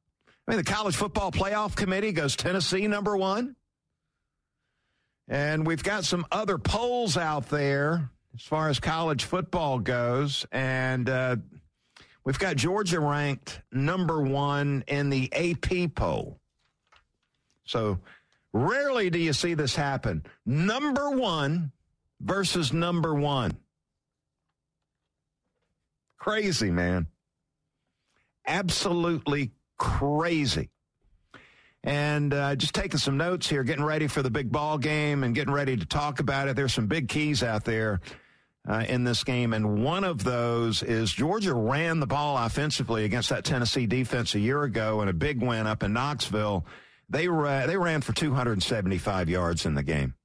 [0.47, 3.55] I mean, the college football playoff committee goes Tennessee number one.
[5.29, 10.45] And we've got some other polls out there as far as college football goes.
[10.51, 11.35] And uh,
[12.23, 16.39] we've got Georgia ranked number one in the AP poll.
[17.65, 17.99] So
[18.53, 20.25] rarely do you see this happen.
[20.45, 21.71] Number one
[22.21, 23.57] versus number one.
[26.17, 27.07] Crazy, man.
[28.47, 30.69] Absolutely crazy.
[31.83, 35.35] and uh, just taking some notes here, getting ready for the big ball game and
[35.35, 36.55] getting ready to talk about it.
[36.55, 37.99] There's some big keys out there
[38.67, 43.29] uh, in this game, and one of those is Georgia ran the ball offensively against
[43.29, 46.65] that Tennessee defense a year ago in a big win up in Knoxville.
[47.09, 50.15] They ra- they ran for 275 yards in the game.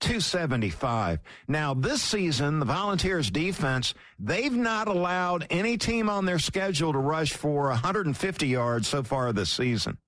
[0.00, 1.20] 275.
[1.48, 6.98] Now, this season, the Volunteers defense, they've not allowed any team on their schedule to
[6.98, 9.98] rush for 150 yards so far this season.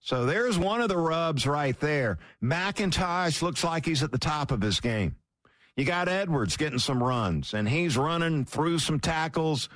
[0.00, 2.18] So there's one of the rubs right there.
[2.42, 5.14] McIntosh looks like he's at the top of his game.
[5.76, 9.68] You got Edwards getting some runs, and he's running through some tackles.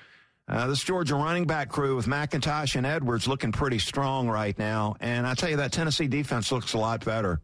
[0.49, 4.95] Uh, this Georgia running back crew with McIntosh and Edwards looking pretty strong right now.
[5.01, 7.41] And I tell you, that Tennessee defense looks a lot better.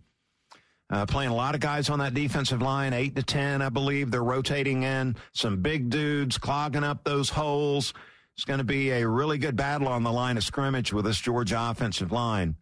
[0.91, 4.11] Uh, playing a lot of guys on that defensive line, eight to 10, I believe.
[4.11, 7.95] They're rotating in some big dudes, clogging up those holes.
[8.37, 11.19] It's going to be a really good battle on the line of scrimmage with this
[11.19, 12.57] Georgia offensive line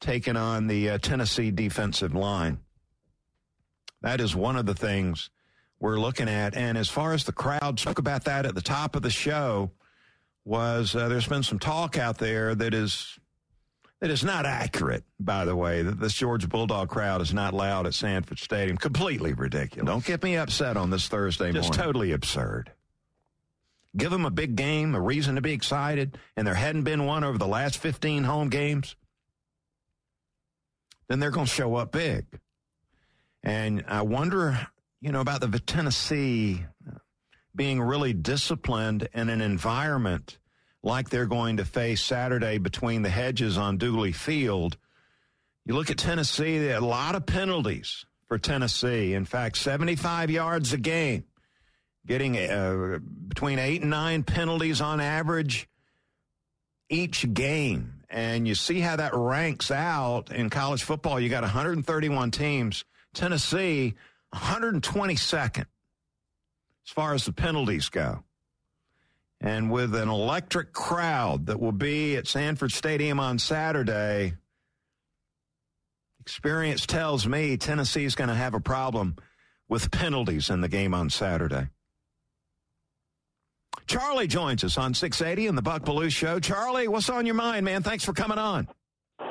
[0.00, 2.58] taking on the uh, Tennessee defensive line.
[4.02, 5.30] That is one of the things
[5.80, 6.56] we're looking at.
[6.56, 9.70] And as far as the crowd, spoke about that at the top of the show,
[10.44, 13.18] was uh, there's been some talk out there that is
[14.00, 17.86] that is not accurate, by the way, that this Georgia Bulldog crowd is not loud
[17.86, 18.76] at Sanford Stadium.
[18.76, 19.86] Completely ridiculous.
[19.86, 21.84] Don't get me upset on this Thursday Just morning.
[21.84, 22.72] totally absurd.
[23.96, 27.24] Give them a big game, a reason to be excited, and there hadn't been one
[27.24, 28.96] over the last 15 home games.
[31.08, 32.26] Then they're going to show up big.
[33.46, 34.66] And I wonder,
[35.00, 36.64] you know, about the Tennessee
[37.54, 40.38] being really disciplined in an environment
[40.82, 44.76] like they're going to face Saturday between the hedges on Dooley Field.
[45.64, 49.14] You look at Tennessee, a lot of penalties for Tennessee.
[49.14, 51.22] In fact, 75 yards a game,
[52.04, 55.68] getting uh, between eight and nine penalties on average
[56.88, 58.02] each game.
[58.10, 61.20] And you see how that ranks out in college football.
[61.20, 62.84] You got 131 teams
[63.16, 63.94] Tennessee
[64.34, 65.64] 122nd
[66.86, 68.22] as far as the penalties go.
[69.40, 74.34] And with an electric crowd that will be at Sanford Stadium on Saturday,
[76.20, 79.16] experience tells me Tennessee is going to have a problem
[79.66, 81.68] with penalties in the game on Saturday.
[83.86, 86.38] Charlie joins us on 680 in the Buck Belue Show.
[86.38, 87.82] Charlie, what's on your mind, man?
[87.82, 88.68] Thanks for coming on.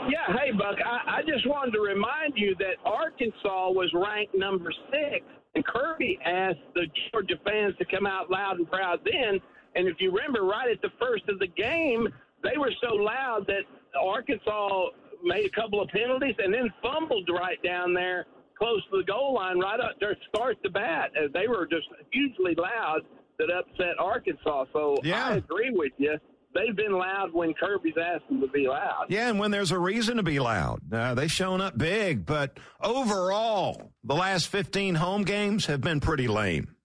[0.09, 4.71] Yeah, hey Buck, I, I just wanted to remind you that Arkansas was ranked number
[4.91, 9.39] six, and Kirby asked the Georgia fans to come out loud and proud then.
[9.75, 12.07] And if you remember, right at the first of the game,
[12.43, 13.63] they were so loud that
[13.99, 14.87] Arkansas
[15.23, 18.25] made a couple of penalties and then fumbled right down there
[18.57, 21.11] close to the goal line, right up there, start the bat.
[21.33, 23.01] They were just hugely loud
[23.37, 24.65] that upset Arkansas.
[24.71, 25.27] So yeah.
[25.27, 26.17] I agree with you
[26.55, 29.05] they've been loud when Kirby's asked them to be loud.
[29.09, 30.81] Yeah, and when there's a reason to be loud.
[30.91, 36.27] Uh, they've shown up big, but overall, the last 15 home games have been pretty
[36.27, 36.75] lame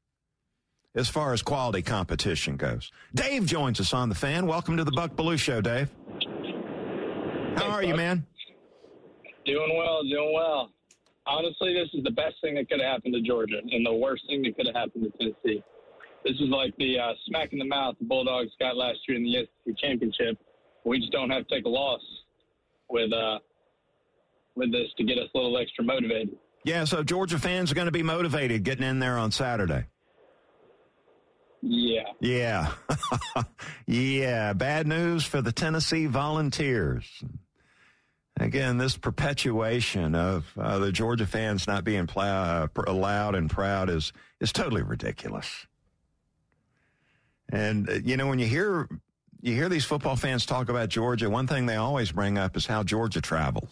[0.95, 2.91] as far as quality competition goes.
[3.15, 4.47] Dave joins us on the fan.
[4.47, 5.89] Welcome to the Buck Belue Show, Dave.
[7.57, 7.87] How are Buck.
[7.87, 8.27] you, man?
[9.47, 10.71] Doing well, doing well.
[11.27, 14.25] Honestly, this is the best thing that could have happened to Georgia and the worst
[14.29, 15.63] thing that could have happened to Tennessee.
[16.25, 19.25] This is like the uh, smack in the mouth the Bulldogs got last year in
[19.25, 20.39] the SEC championship.
[20.85, 22.01] We just don't have to take a loss
[22.89, 23.39] with uh,
[24.55, 26.37] with this to get us a little extra motivated.
[26.65, 29.87] Yeah, so Georgia fans are going to be motivated getting in there on Saturday.
[31.63, 32.03] Yeah.
[32.21, 32.73] Yeah.
[33.87, 34.53] yeah.
[34.53, 37.07] Bad news for the Tennessee Volunteers.
[38.39, 43.91] Again, this perpetuation of uh, the Georgia fans not being pl- uh, loud and proud
[43.91, 45.67] is is totally ridiculous.
[47.51, 48.89] And uh, you know, when you hear
[49.41, 52.67] you hear these football fans talk about Georgia, one thing they always bring up is
[52.67, 53.71] how Georgia travels.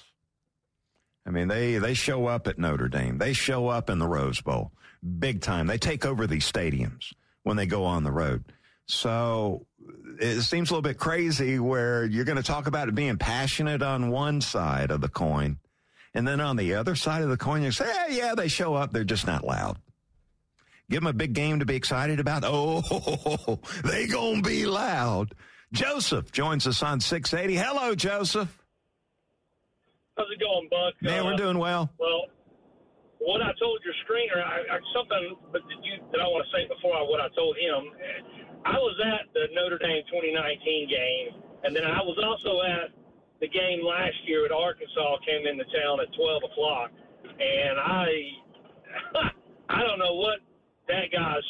[1.27, 3.19] I mean, they they show up at Notre Dame.
[3.19, 4.73] They show up in the Rose Bowl
[5.19, 5.67] big time.
[5.67, 7.13] They take over these stadiums
[7.43, 8.45] when they go on the road.
[8.87, 9.67] So
[10.21, 13.83] it seems a little bit crazy where you're going to talk about it being passionate
[13.83, 15.59] on one side of the coin.
[16.15, 18.75] And then on the other side of the coin, you say, hey, yeah, they show
[18.75, 18.93] up.
[18.93, 19.79] They're just not loud.
[20.91, 22.45] Give them a big game to be excited about.
[22.47, 25.35] Oh, they gonna be loud.
[25.73, 27.57] Joseph joins us on 680.
[27.57, 28.49] Hello, Joseph.
[30.17, 30.95] How's it going, Buck?
[31.03, 31.93] Man, uh, we're doing well.
[32.01, 32.33] Well,
[33.21, 36.65] what I told your screener, I, I, something but you, that I want to say
[36.73, 37.93] before I, what I told him.
[38.65, 42.91] I was at the Notre Dame 2019 game, and then I was also at
[43.41, 46.91] the game last year at Arkansas came into town at 12 o'clock,
[47.39, 48.09] and I,
[49.69, 50.41] I don't know what
[50.89, 51.47] that guy's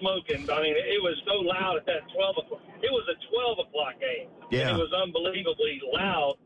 [0.00, 0.48] smoking.
[0.50, 2.62] I mean, it was so loud at that 12 o'clock.
[2.82, 4.28] It was a 12 o'clock game.
[4.50, 4.70] Yeah.
[4.70, 6.36] And it was unbelievably loud.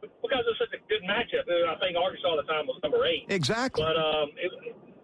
[0.00, 1.46] because it's such a good matchup.
[1.48, 3.26] I think Arkansas at the time was number eight.
[3.28, 3.82] Exactly.
[3.82, 4.50] But um, it,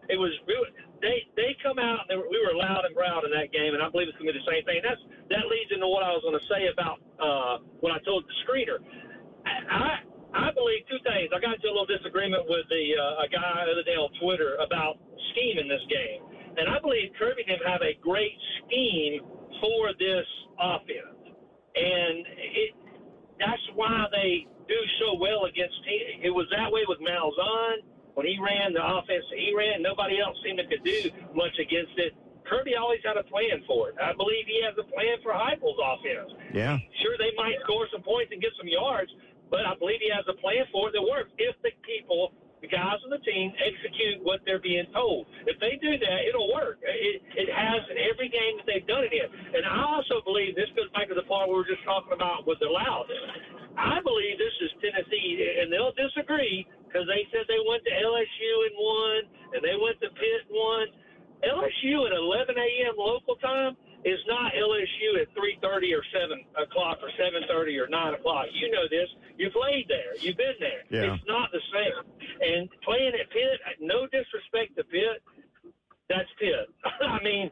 [0.09, 0.69] it was really,
[1.01, 3.73] they they come out and they were, we were loud and proud in that game,
[3.75, 4.81] and I believe it's going to be the same thing.
[4.85, 5.01] That's
[5.33, 8.37] that leads into what I was going to say about uh, what I told the
[8.45, 8.79] screener.
[9.45, 10.05] I
[10.35, 11.33] I believe two things.
[11.33, 14.13] I got into a little disagreement with the uh, a guy the other day on
[14.21, 15.01] Twitter about
[15.33, 16.21] scheme in this game,
[16.57, 19.23] and I believe Kirby didn't have a great scheme
[19.61, 20.27] for this
[20.59, 21.19] offense,
[21.75, 22.73] and it
[23.39, 26.23] that's why they do so well against teams.
[26.23, 27.83] It was that way with Malzahn
[28.15, 29.83] when he ran the offense he ran.
[29.83, 32.15] Nobody else seemed to could do much against it.
[32.45, 33.97] Kirby always had a plan for it.
[33.97, 36.31] I believe he has a plan for Heupel's offense.
[36.53, 36.77] Yeah.
[37.01, 39.11] Sure, they might score some points and get some yards,
[39.49, 42.73] but I believe he has a plan for it that works if the people, the
[42.73, 45.29] guys on the team, execute what they're being told.
[45.45, 46.81] If they do that, it'll work.
[46.81, 49.29] It, it has in every game that they've done it in.
[49.29, 52.49] And I also believe this goes back to the part we were just talking about
[52.49, 53.21] with the loudness.
[53.77, 58.53] I believe this is Tennessee, and they'll disagree because they said they went to LSU
[58.73, 59.19] and won,
[59.53, 60.85] and they went to Pitt and won.
[61.45, 62.97] LSU at 11 a.m.
[62.97, 68.47] local time is not LSU at 3:30 or 7 o'clock or 7:30 or 9 o'clock.
[68.53, 69.09] You know this.
[69.37, 70.15] You've played there.
[70.21, 70.85] You've been there.
[70.91, 71.15] Yeah.
[71.15, 72.05] It's not the same.
[72.41, 75.23] And playing at Pitt, no disrespect to Pitt,
[76.09, 76.69] that's Pitt.
[77.09, 77.51] I mean,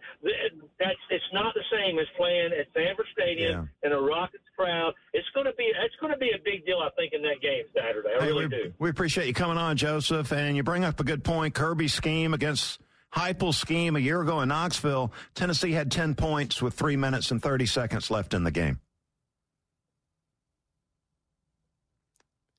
[0.79, 4.93] that's it's not the same as playing at Sanford Stadium in a Rockets crowd.
[5.15, 7.41] It's going to be it's going to be a big deal, I think, in that
[7.41, 8.11] game Saturday.
[8.15, 8.73] I Hey, really we, do.
[8.79, 11.55] we appreciate you coming on, Joseph, and you bring up a good point.
[11.55, 12.79] Kirby's scheme against
[13.23, 15.13] Heupel's scheme a year ago in Knoxville.
[15.35, 18.81] Tennessee had 10 points with three minutes and 30 seconds left in the game.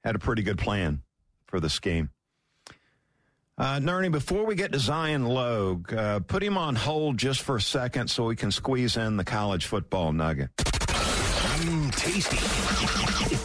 [0.05, 1.01] Had a pretty good plan
[1.47, 2.11] for the scheme.
[3.57, 7.61] Uh, before we get to Zion Logue, uh, put him on hold just for a
[7.61, 10.49] second so we can squeeze in the college football nugget.
[11.63, 12.35] Mmm, tasty.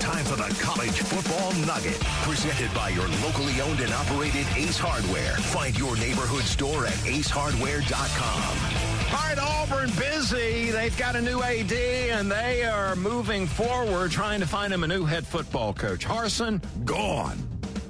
[0.00, 5.36] Time for the College Football Nugget, presented by your locally owned and operated Ace Hardware.
[5.36, 9.14] Find your neighborhood store at acehardware.com.
[9.14, 10.72] All right, Auburn busy.
[10.72, 14.88] They've got a new AD, and they are moving forward, trying to find him a
[14.88, 16.04] new head football coach.
[16.04, 17.38] Harsin, gone,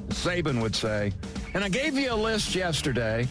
[0.09, 1.11] Saban would say.
[1.55, 3.27] And I gave you a list yesterday.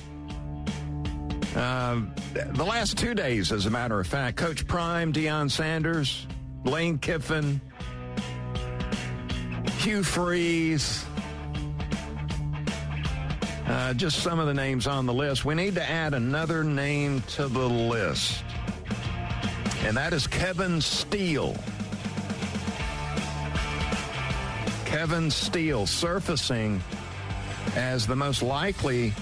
[1.56, 6.26] Um, the last two days, as a matter of fact, Coach Prime, Deion Sanders,
[6.68, 7.62] Lane Kiffin,
[9.80, 11.06] Hugh Freeze,
[13.68, 15.46] uh, just some of the names on the list.
[15.46, 18.44] We need to add another name to the list,
[19.86, 21.56] and that is Kevin Steele.
[24.84, 26.82] Kevin Steele surfacing
[27.76, 29.14] as the most likely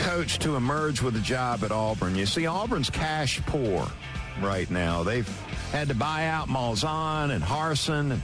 [0.00, 2.16] coach to emerge with a job at Auburn.
[2.16, 3.88] You see, Auburn's cash poor
[4.40, 5.02] right now.
[5.02, 5.28] They've
[5.72, 8.22] had to buy out Malzahn and Harsin and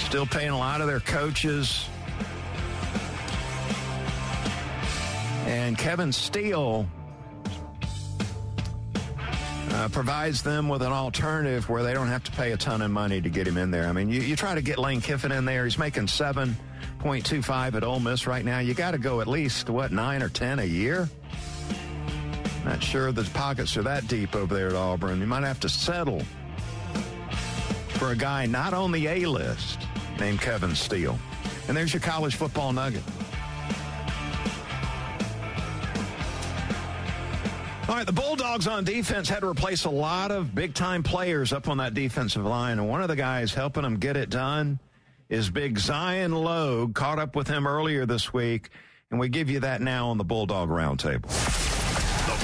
[0.00, 1.86] Still paying a lot of their coaches.
[5.46, 6.86] And Kevin Steele
[9.70, 12.90] uh, provides them with an alternative where they don't have to pay a ton of
[12.90, 13.86] money to get him in there.
[13.86, 15.64] I mean, you, you try to get Lane Kiffin in there.
[15.64, 18.58] He's making 7.25 at Ole Miss right now.
[18.58, 21.08] You got to go at least, what, 9 or 10 a year?
[22.64, 25.20] Not sure the pockets are that deep over there at Auburn.
[25.20, 26.22] You might have to settle
[27.88, 29.86] for a guy not on the A list
[30.18, 31.18] named Kevin Steele.
[31.68, 33.02] And there's your college football nugget.
[37.88, 41.52] All right, the Bulldogs on defense had to replace a lot of big time players
[41.52, 42.78] up on that defensive line.
[42.78, 44.78] And one of the guys helping them get it done
[45.28, 46.94] is big Zion Logue.
[46.94, 48.70] Caught up with him earlier this week.
[49.10, 51.79] And we give you that now on the Bulldog Roundtable.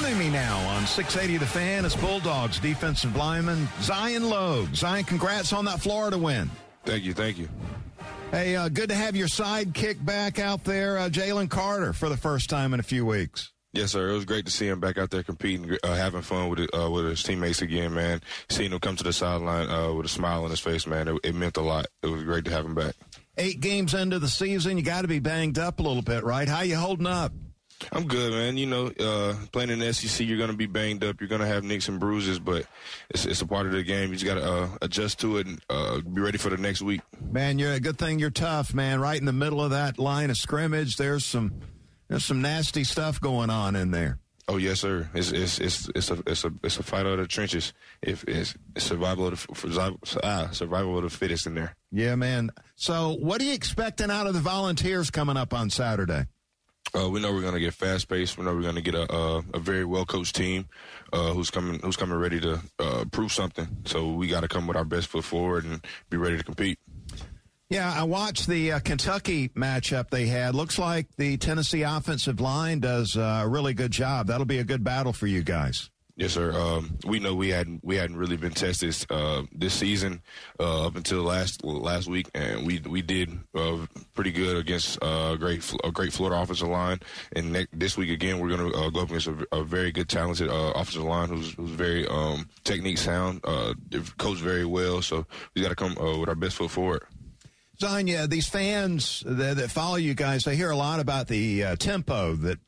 [0.00, 4.72] Joining me now on 680 The Fan is Bulldogs defensive lineman Zion Logue.
[4.72, 6.48] Zion, congrats on that Florida win.
[6.84, 7.48] Thank you, thank you.
[8.30, 12.16] Hey, uh, good to have your sidekick back out there, uh, Jalen Carter, for the
[12.16, 13.50] first time in a few weeks.
[13.72, 14.10] Yes, sir.
[14.10, 16.88] It was great to see him back out there competing, uh, having fun with uh,
[16.88, 18.20] with his teammates again, man.
[18.50, 21.20] Seeing him come to the sideline uh, with a smile on his face, man, it,
[21.24, 21.86] it meant a lot.
[22.04, 22.94] It was great to have him back.
[23.36, 26.48] Eight games into the season, you got to be banged up a little bit, right?
[26.48, 27.32] How you holding up?
[27.92, 28.56] I'm good, man.
[28.56, 31.20] You know, uh, playing in the SEC, you're going to be banged up.
[31.20, 32.66] You're going to have nicks and bruises, but
[33.10, 34.10] it's, it's a part of the game.
[34.10, 36.82] You just got to uh, adjust to it and uh, be ready for the next
[36.82, 37.00] week.
[37.20, 39.00] Man, you're a good thing you're tough, man.
[39.00, 41.60] Right in the middle of that line of scrimmage, there's some
[42.08, 44.18] there's some nasty stuff going on in there.
[44.50, 45.10] Oh yes, sir.
[45.12, 47.74] It's it's it's it's a it's a it's a fight out of the trenches.
[48.00, 51.76] If it's, it's survival of the ah, survival of the fittest in there.
[51.92, 52.50] Yeah, man.
[52.74, 56.28] So, what are you expecting out of the Volunteers coming up on Saturday?
[56.96, 58.38] Uh, we know we're going to get fast paced.
[58.38, 60.66] We know we're going to get a, a, a very well coached team
[61.12, 63.68] uh, who's coming who's coming ready to uh, prove something.
[63.84, 66.78] So we got to come with our best foot forward and be ready to compete.
[67.70, 70.54] Yeah, I watched the uh, Kentucky matchup they had.
[70.54, 74.28] Looks like the Tennessee offensive line does uh, a really good job.
[74.28, 75.90] That'll be a good battle for you guys.
[76.18, 76.50] Yes, sir.
[76.52, 80.20] Um, we know we hadn't we hadn't really been tested uh, this season
[80.58, 85.30] uh, up until last last week, and we we did uh, pretty good against uh,
[85.34, 86.98] a great a great Florida offensive line.
[87.36, 90.08] And this week again, we're going to uh, go up against a, a very good,
[90.08, 93.40] talented uh, offensive line who's who's very um, technique sound,
[94.18, 95.00] coached very well.
[95.02, 97.04] So we got to come with our best foot forward.
[97.80, 102.34] Zanya, these fans that, that, follow you guys, they hear a lot about the tempo
[102.34, 102.58] that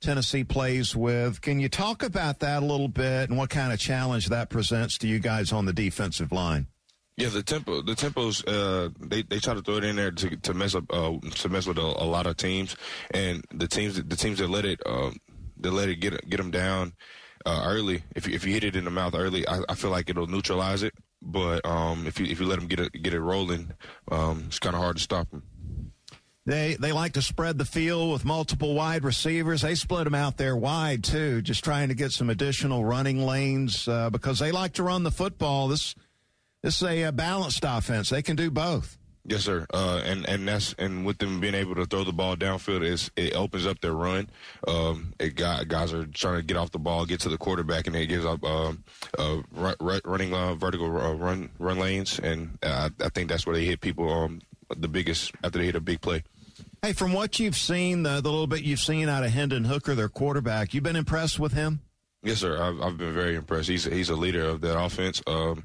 [0.00, 1.40] Tennessee plays with.
[1.40, 4.98] Can you talk about that a little bit and what kind of challenge that presents
[4.98, 6.66] to you guys on the defensive line?
[7.16, 10.36] Yeah, the tempo, the tempos, uh, they they try to throw it in there to
[10.36, 12.76] to mess up, uh, to mess with a, a, lot of teams,
[13.10, 15.16] and the teams, the teams that let it, um,
[15.60, 16.92] that let it get get them down
[17.46, 18.02] uh, early.
[18.14, 20.26] If you, if you hit it in the mouth early, I, I feel like it'll
[20.26, 20.92] neutralize it.
[21.22, 23.72] But um, if you if you let them get it get it rolling,
[24.12, 25.42] um, it's kind of hard to stop them.
[26.46, 29.62] They they like to spread the field with multiple wide receivers.
[29.62, 33.88] They split them out there wide too, just trying to get some additional running lanes
[33.88, 35.66] uh, because they like to run the football.
[35.66, 35.96] This
[36.62, 38.10] this is a, a balanced offense.
[38.10, 38.96] They can do both.
[39.28, 39.66] Yes, sir.
[39.74, 43.34] Uh, and and that's and with them being able to throw the ball downfield, it
[43.34, 44.30] opens up their run.
[44.68, 47.88] Um, it got, guys are trying to get off the ball, get to the quarterback,
[47.88, 48.72] and it gives up uh,
[49.18, 52.20] uh, run, running uh, vertical uh, run run lanes.
[52.20, 54.42] And I, I think that's where they hit people um,
[54.76, 56.22] the biggest after they hit a big play.
[56.82, 59.94] Hey, from what you've seen, the, the little bit you've seen out of Hendon Hooker,
[59.94, 61.80] their quarterback, you've been impressed with him.
[62.22, 62.60] Yes, sir.
[62.60, 63.68] I've, I've been very impressed.
[63.68, 65.22] He's he's a leader of that offense.
[65.26, 65.64] Um,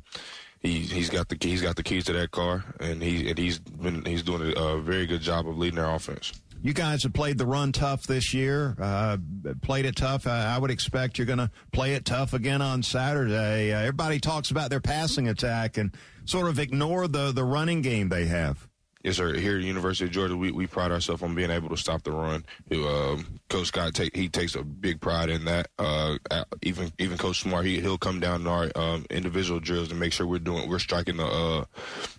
[0.60, 3.58] he he's got the he's got the keys to that car, and he and he's
[3.58, 6.32] been he's doing a, very good job of leading their offense.
[6.62, 8.76] You guys have played the run tough this year.
[8.80, 9.18] Uh,
[9.64, 10.28] played it tough.
[10.28, 13.74] I, I would expect you're going to play it tough again on Saturday.
[13.74, 15.96] Uh, everybody talks about their passing attack and
[16.26, 18.68] sort of ignore the the running game they have.
[19.04, 19.34] Yes, sir.
[19.34, 22.12] Here at University of Georgia, we, we pride ourselves on being able to stop the
[22.12, 22.46] run.
[22.72, 25.70] Um, Coach Scott take he takes a big pride in that.
[25.80, 26.18] Uh,
[26.62, 30.14] even even Coach Smart, he he'll come down to our um, individual drills and make
[30.14, 31.66] sure we're doing we're striking the uh,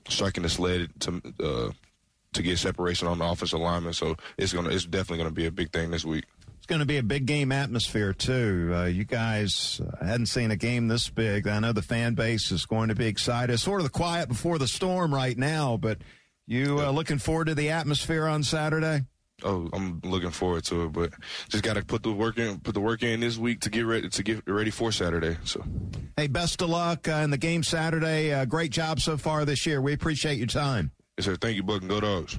[0.08, 1.70] striking the sled to uh,
[2.32, 3.92] to get separation on the offensive lineman.
[3.92, 6.24] So it's gonna it's definitely gonna be a big thing this week.
[6.58, 8.70] It's going to be a big game atmosphere too.
[8.72, 11.48] Uh, you guys uh, hadn't seen a game this big.
[11.48, 13.58] I know the fan base is going to be excited.
[13.58, 15.98] Sort of the quiet before the storm right now, but
[16.52, 19.04] you uh, looking forward to the atmosphere on Saturday?
[19.44, 21.10] Oh, I'm looking forward to it, but
[21.48, 23.86] just got to put the work in, put the work in this week to get
[23.86, 25.36] ready to get ready for Saturday.
[25.44, 25.64] So,
[26.16, 28.32] hey, best of luck uh, in the game Saturday.
[28.32, 29.80] Uh, great job so far this year.
[29.80, 30.92] We appreciate your time.
[31.18, 31.36] Yes, sir.
[31.36, 32.38] Thank you, Buck, and go dogs.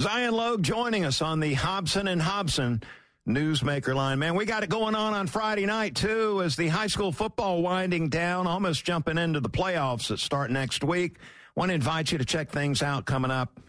[0.00, 2.82] Zion Logue joining us on the Hobson and Hobson
[3.28, 4.18] Newsmaker line.
[4.18, 7.60] Man, we got it going on on Friday night, too, as the high school football
[7.60, 11.18] winding down, almost jumping into the playoffs that start next week.
[11.56, 13.60] Want to invite you to check things out coming up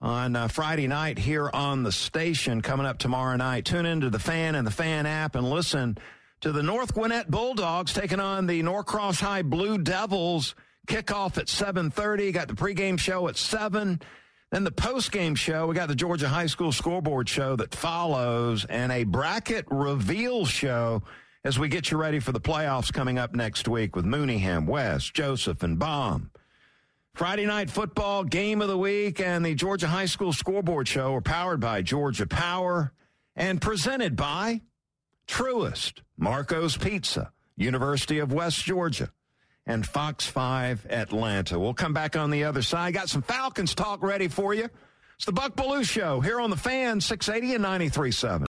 [0.00, 2.60] on uh, Friday night here on the station.
[2.60, 5.96] Coming up tomorrow night, tune into the fan and the fan app and listen
[6.40, 10.54] to the North Gwinnett Bulldogs taking on the Norcross High Blue Devils.
[10.88, 12.32] Kickoff at 7:30.
[12.32, 14.00] Got the pregame show at seven.
[14.50, 18.92] Then the postgame show, we got the Georgia High School scoreboard show that follows, and
[18.92, 21.02] a bracket reveal show
[21.42, 25.14] as we get you ready for the playoffs coming up next week with Mooneyham, West,
[25.14, 26.31] Joseph, and Baum.
[27.14, 31.20] Friday night football game of the week and the Georgia High School scoreboard show are
[31.20, 32.92] powered by Georgia Power
[33.36, 34.62] and presented by
[35.28, 39.10] Truist, Marco's Pizza, University of West Georgia,
[39.66, 41.58] and Fox 5 Atlanta.
[41.58, 42.94] We'll come back on the other side.
[42.94, 44.70] Got some Falcons talk ready for you.
[45.16, 48.46] It's the Buck Belue Show here on the fan 680 and 93.7.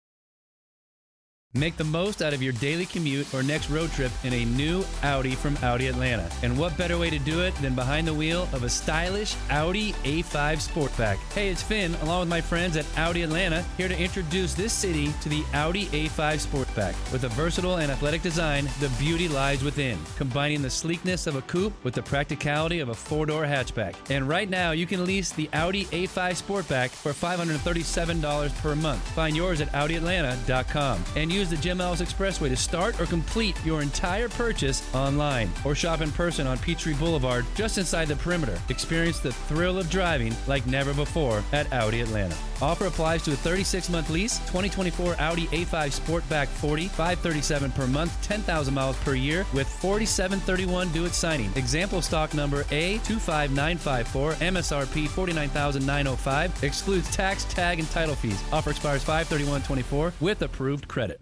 [1.56, 4.86] Make the most out of your daily commute or next road trip in a new
[5.02, 6.30] Audi from Audi Atlanta.
[6.44, 9.94] And what better way to do it than behind the wheel of a stylish Audi
[10.04, 10.24] A5
[10.62, 11.16] Sportback?
[11.34, 15.12] Hey, it's Finn, along with my friends at Audi Atlanta, here to introduce this city
[15.24, 16.94] to the Audi A5 Sportback.
[17.12, 21.42] With a versatile and athletic design, the beauty lies within, combining the sleekness of a
[21.42, 23.96] coupe with the practicality of a four-door hatchback.
[24.12, 29.02] And right now, you can lease the Audi A5 Sportback for $537 per month.
[29.14, 33.82] Find yours at AudiAtlanta.com and use the Jim Ellis Expressway to start or complete your
[33.82, 38.60] entire purchase online or shop in person on Peachtree Boulevard just inside the perimeter.
[38.68, 42.36] Experience the thrill of driving like never before at Audi Atlanta.
[42.62, 48.74] Offer applies to a 36-month lease, 2024 Audi A5 Sportback 40, 537 per month, 10,000
[48.74, 51.52] miles per year with 4731 due at signing.
[51.56, 58.44] Example stock number A25954, MSRP 49905, excludes tax, tag, and title fees.
[58.52, 61.22] Offer expires 53124 with approved credit.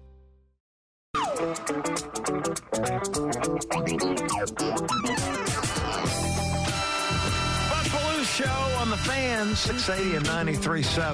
[8.31, 8.45] Show
[8.79, 11.13] on the fan, 680 and 93.7.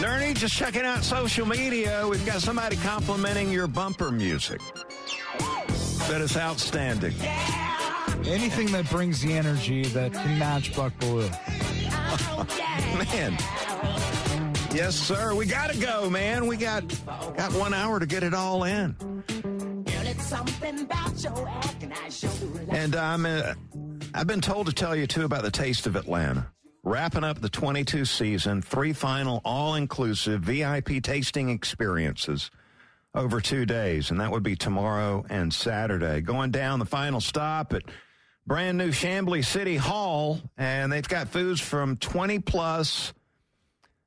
[0.00, 2.06] Nerny, just checking out social media.
[2.08, 4.60] We've got somebody complimenting your bumper music.
[6.08, 7.14] That is outstanding.
[8.26, 11.30] Anything that brings the energy that can match Buck Belue.
[13.12, 13.36] man.
[14.76, 15.34] Yes, sir.
[15.34, 16.46] We got to go, man.
[16.46, 18.94] We got got one hour to get it all in.
[22.68, 23.54] And I'm uh,
[24.12, 26.52] I've been told to tell you too about the Taste of Atlanta.
[26.82, 32.50] Wrapping up the 22 season, three final all-inclusive VIP tasting experiences
[33.14, 36.20] over two days, and that would be tomorrow and Saturday.
[36.20, 37.82] Going down the final stop at
[38.46, 43.14] brand new Chamblee City Hall, and they've got foods from 20 plus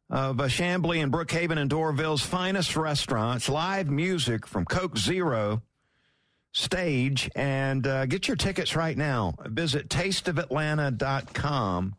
[0.09, 5.61] of uh, Chamblee and Brookhaven and Doraville's finest restaurants, live music from Coke Zero
[6.51, 9.35] stage, and uh, get your tickets right now.
[9.45, 11.95] Visit tasteofatlanta.com,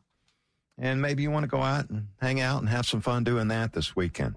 [0.79, 3.47] and maybe you want to go out and hang out and have some fun doing
[3.49, 4.35] that this weekend.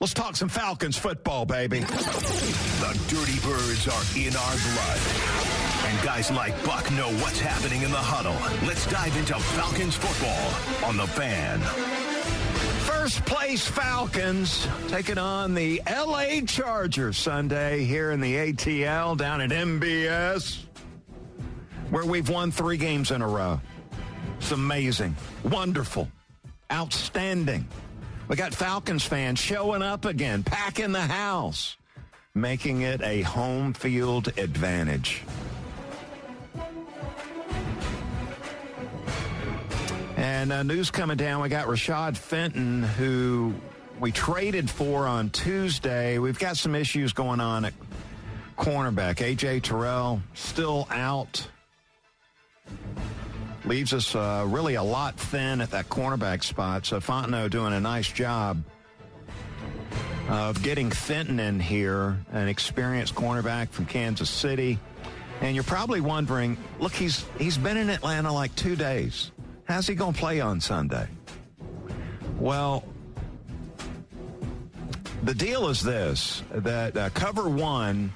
[0.00, 1.80] Let's talk some Falcons football, baby.
[1.80, 5.00] The Dirty Birds are in our blood.
[5.86, 8.36] And guys like Buck know what's happening in the huddle.
[8.66, 10.52] Let's dive into Falcons football
[10.88, 11.60] on the fan.
[12.98, 19.50] First place Falcons taking on the LA Chargers Sunday here in the ATL down at
[19.50, 20.64] MBS,
[21.90, 23.60] where we've won three games in a row.
[24.38, 26.08] It's amazing, wonderful,
[26.72, 27.68] outstanding.
[28.28, 31.76] We got Falcons fans showing up again, packing the house,
[32.34, 35.22] making it a home field advantage.
[40.26, 43.54] And uh, news coming down, we got Rashad Fenton, who
[44.00, 46.18] we traded for on Tuesday.
[46.18, 47.72] We've got some issues going on at
[48.58, 49.20] cornerback.
[49.20, 49.60] A.J.
[49.60, 51.46] Terrell still out.
[53.64, 56.86] Leaves us uh, really a lot thin at that cornerback spot.
[56.86, 58.60] So Fontenot doing a nice job
[60.28, 64.80] of getting Fenton in here, an experienced cornerback from Kansas City.
[65.40, 69.30] And you're probably wondering, look, he's he's been in Atlanta like two days.
[69.66, 71.08] How's he going to play on Sunday?
[72.38, 72.84] Well,
[75.24, 78.12] the deal is this that uh, cover one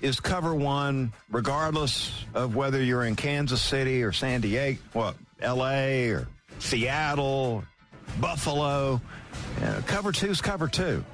[0.00, 6.10] is cover one regardless of whether you're in Kansas City or San Diego, what, LA
[6.10, 7.64] or Seattle,
[8.20, 9.00] Buffalo.
[9.62, 11.04] Uh, cover two is cover two.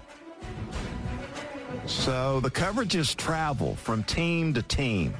[1.86, 5.14] So the coverages travel from team to team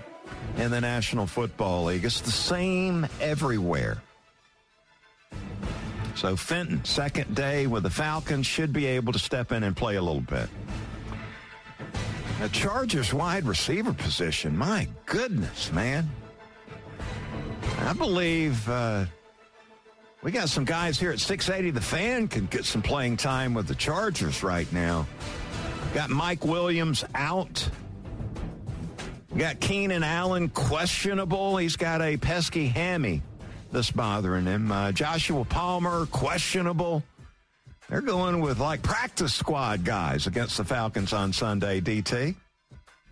[0.57, 2.05] in the National Football League.
[2.05, 4.03] It's the same everywhere.
[6.15, 9.97] So Fenton, second day with the Falcons, should be able to step in and play
[9.97, 10.49] a little bit.
[12.41, 16.09] The Chargers wide receiver position, my goodness, man.
[17.81, 19.07] I believe uh,
[20.23, 21.71] we got some guys here at 680.
[21.71, 25.07] The fan can get some playing time with the Chargers right now.
[25.95, 27.69] Got Mike Williams out.
[29.37, 31.57] Got Keenan Allen questionable.
[31.57, 33.23] He's got a pesky hammy
[33.75, 34.73] that's bothering him.
[34.73, 37.03] Uh, Joshua Palmer, questionable.
[37.91, 42.35] They're going with like practice squad guys against the Falcons on Sunday, DT.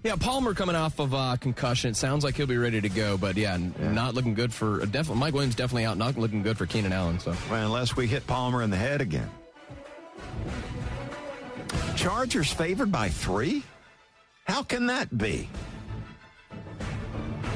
[0.02, 1.90] Yeah, Palmer coming off of uh, concussion.
[1.90, 3.92] It sounds like he'll be ready to go, but yeah, yeah.
[3.92, 5.20] not looking good for uh, definitely.
[5.20, 7.20] Mike Williams definitely out, not looking good for Keenan Allen.
[7.20, 9.30] So, well, unless we hit Palmer in the head again.
[11.94, 13.62] Chargers favored by three.
[14.44, 15.48] How can that be?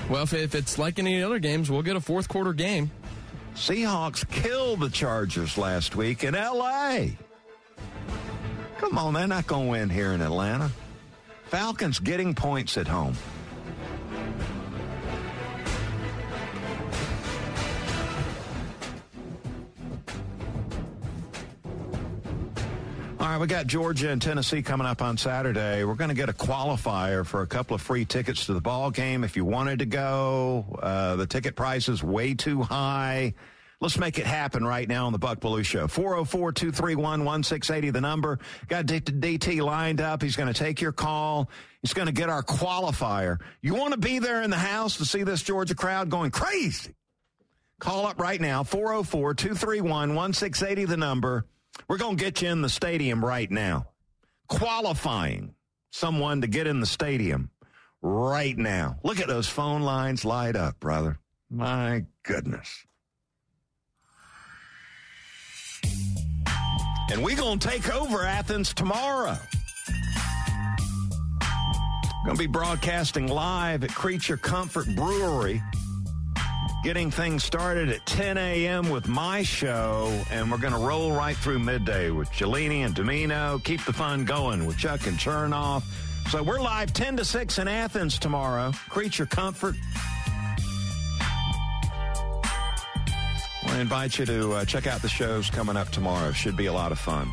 [0.08, 2.90] Well, if, if it's like any other games, we'll get a fourth quarter game.
[3.54, 7.16] Seahawks killed the Chargers last week in L.A.
[8.78, 10.70] Come on, they're not going to win here in Atlanta.
[11.46, 13.14] Falcons getting points at home.
[23.26, 25.82] All right, we got Georgia and Tennessee coming up on Saturday.
[25.82, 28.92] We're going to get a qualifier for a couple of free tickets to the ball
[28.92, 29.24] game.
[29.24, 33.34] If you wanted to go, uh, the ticket price is way too high.
[33.80, 35.88] Let's make it happen right now on the Buck Belue Show.
[35.88, 38.38] 404 231 1680, the number.
[38.68, 40.22] Got DT lined up.
[40.22, 41.50] He's going to take your call.
[41.82, 43.38] He's going to get our qualifier.
[43.60, 46.94] You want to be there in the house to see this Georgia crowd going crazy?
[47.80, 51.44] Call up right now, 404 231 1680, the number.
[51.88, 53.88] We're going to get you in the stadium right now.
[54.48, 55.54] Qualifying
[55.90, 57.50] someone to get in the stadium
[58.02, 58.98] right now.
[59.02, 61.18] Look at those phone lines light up, brother.
[61.50, 62.86] My goodness.
[67.10, 69.38] And we're going to take over Athens tomorrow.
[72.24, 75.62] Going to be broadcasting live at Creature Comfort Brewery.
[76.86, 78.90] Getting things started at 10 a.m.
[78.90, 83.60] with my show, and we're going to roll right through midday with Gelini and Domino.
[83.64, 85.82] Keep the fun going with Chuck and Chernoff.
[86.30, 88.70] So we're live 10 to 6 in Athens tomorrow.
[88.88, 89.74] Creature Comfort
[93.64, 96.30] I invite you to uh, check out the shows coming up tomorrow.
[96.30, 97.28] Should be a lot of fun.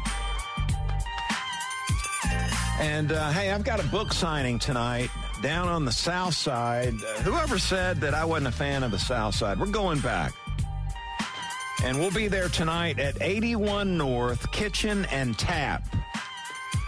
[2.79, 5.11] And uh, hey, I've got a book signing tonight
[5.43, 6.95] down on the South Side.
[6.95, 10.33] Uh, whoever said that I wasn't a fan of the South Side, we're going back.
[11.83, 15.83] And we'll be there tonight at 81 North Kitchen and Tap.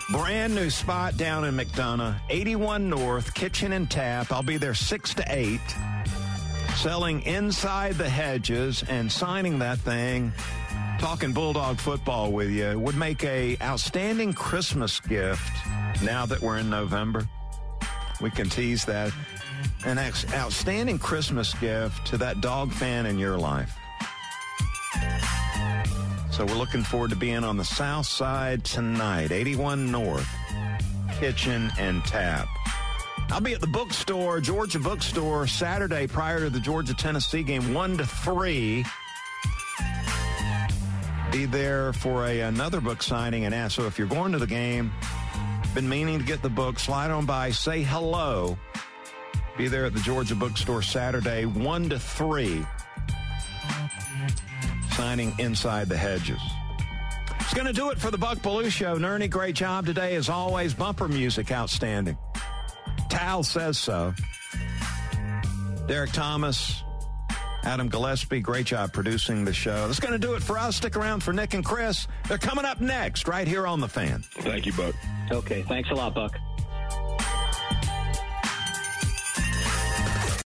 [0.10, 4.32] Brand new spot down in McDonough, 81 North Kitchen and Tap.
[4.32, 5.60] I'll be there 6 to 8
[6.78, 10.32] selling inside the hedges and signing that thing
[11.00, 15.52] talking bulldog football with you would make a outstanding christmas gift
[16.04, 17.26] now that we're in november
[18.22, 19.12] we can tease that
[19.86, 23.78] an outstanding christmas gift to that dog fan in your life
[26.32, 30.28] so we're looking forward to being on the south side tonight 81 north
[31.20, 32.48] kitchen and tap
[33.32, 37.98] I'll be at the bookstore, Georgia Bookstore, Saturday prior to the Georgia Tennessee game, 1
[37.98, 38.86] to 3.
[41.32, 43.76] Be there for a, another book signing and ask.
[43.76, 44.92] So if you're going to the game,
[45.76, 48.58] been meaning to get the book, slide on by, say hello.
[49.58, 52.66] Be there at the Georgia Bookstore Saturday, 1 to 3.
[54.92, 56.40] Signing inside the hedges.
[57.42, 58.98] It's going to do it for the Buck Belue Show.
[58.98, 60.16] Nernie, great job today.
[60.16, 62.18] As always, bumper music outstanding.
[63.10, 64.14] Tal says so.
[65.88, 66.85] Derek Thomas,
[67.66, 69.88] Adam Gillespie, great job producing the show.
[69.88, 70.76] That's going to do it for us.
[70.76, 72.08] Stick around for Nick and Chris.
[72.28, 74.24] They're coming up next, right here on The Fan.
[74.32, 74.94] Thank you, Buck.
[75.32, 76.36] Okay, thanks a lot, Buck.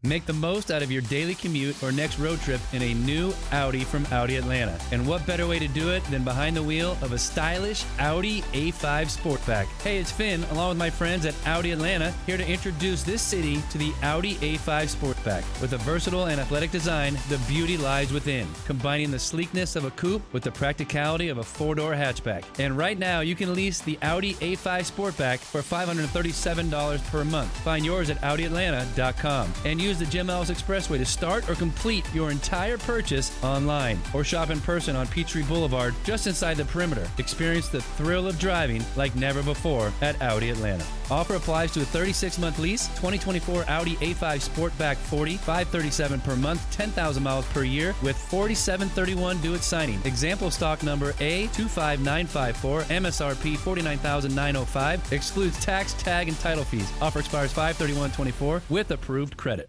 [0.04, 3.32] Make the most out of your daily commute or next road trip in a new
[3.52, 4.76] Audi from Audi Atlanta.
[4.90, 8.42] And what better way to do it than behind the wheel of a stylish Audi
[8.52, 8.72] A5
[9.16, 9.66] Sportback?
[9.84, 13.62] Hey, it's Finn, along with my friends at Audi Atlanta, here to introduce this city
[13.70, 15.44] to the Audi A5 Sportback.
[15.60, 19.92] With a versatile and athletic design, the beauty lies within, combining the sleekness of a
[19.92, 22.42] coupe with the practicality of a four-door hatchback.
[22.58, 27.56] And right now, you can lease the Audi A5 Sportback for $537 per month.
[27.58, 32.04] Find yours at AudiAtlanta.com and use use the Jim Ellis Expressway to start or complete
[32.14, 37.06] your entire purchase online or shop in person on Peachtree Boulevard just inside the perimeter.
[37.18, 40.84] Experience the thrill of driving like never before at Audi Atlanta.
[41.10, 46.66] Offer applies to a 36 month lease, 2024 Audi A5 Sportback 40, 537 per month,
[46.70, 50.00] 10,000 miles per year with 4731 due at signing.
[50.06, 56.90] Example stock number A25954, MSRP 49905, excludes tax, tag, and title fees.
[57.02, 59.68] Offer expires 53124 with approved credit.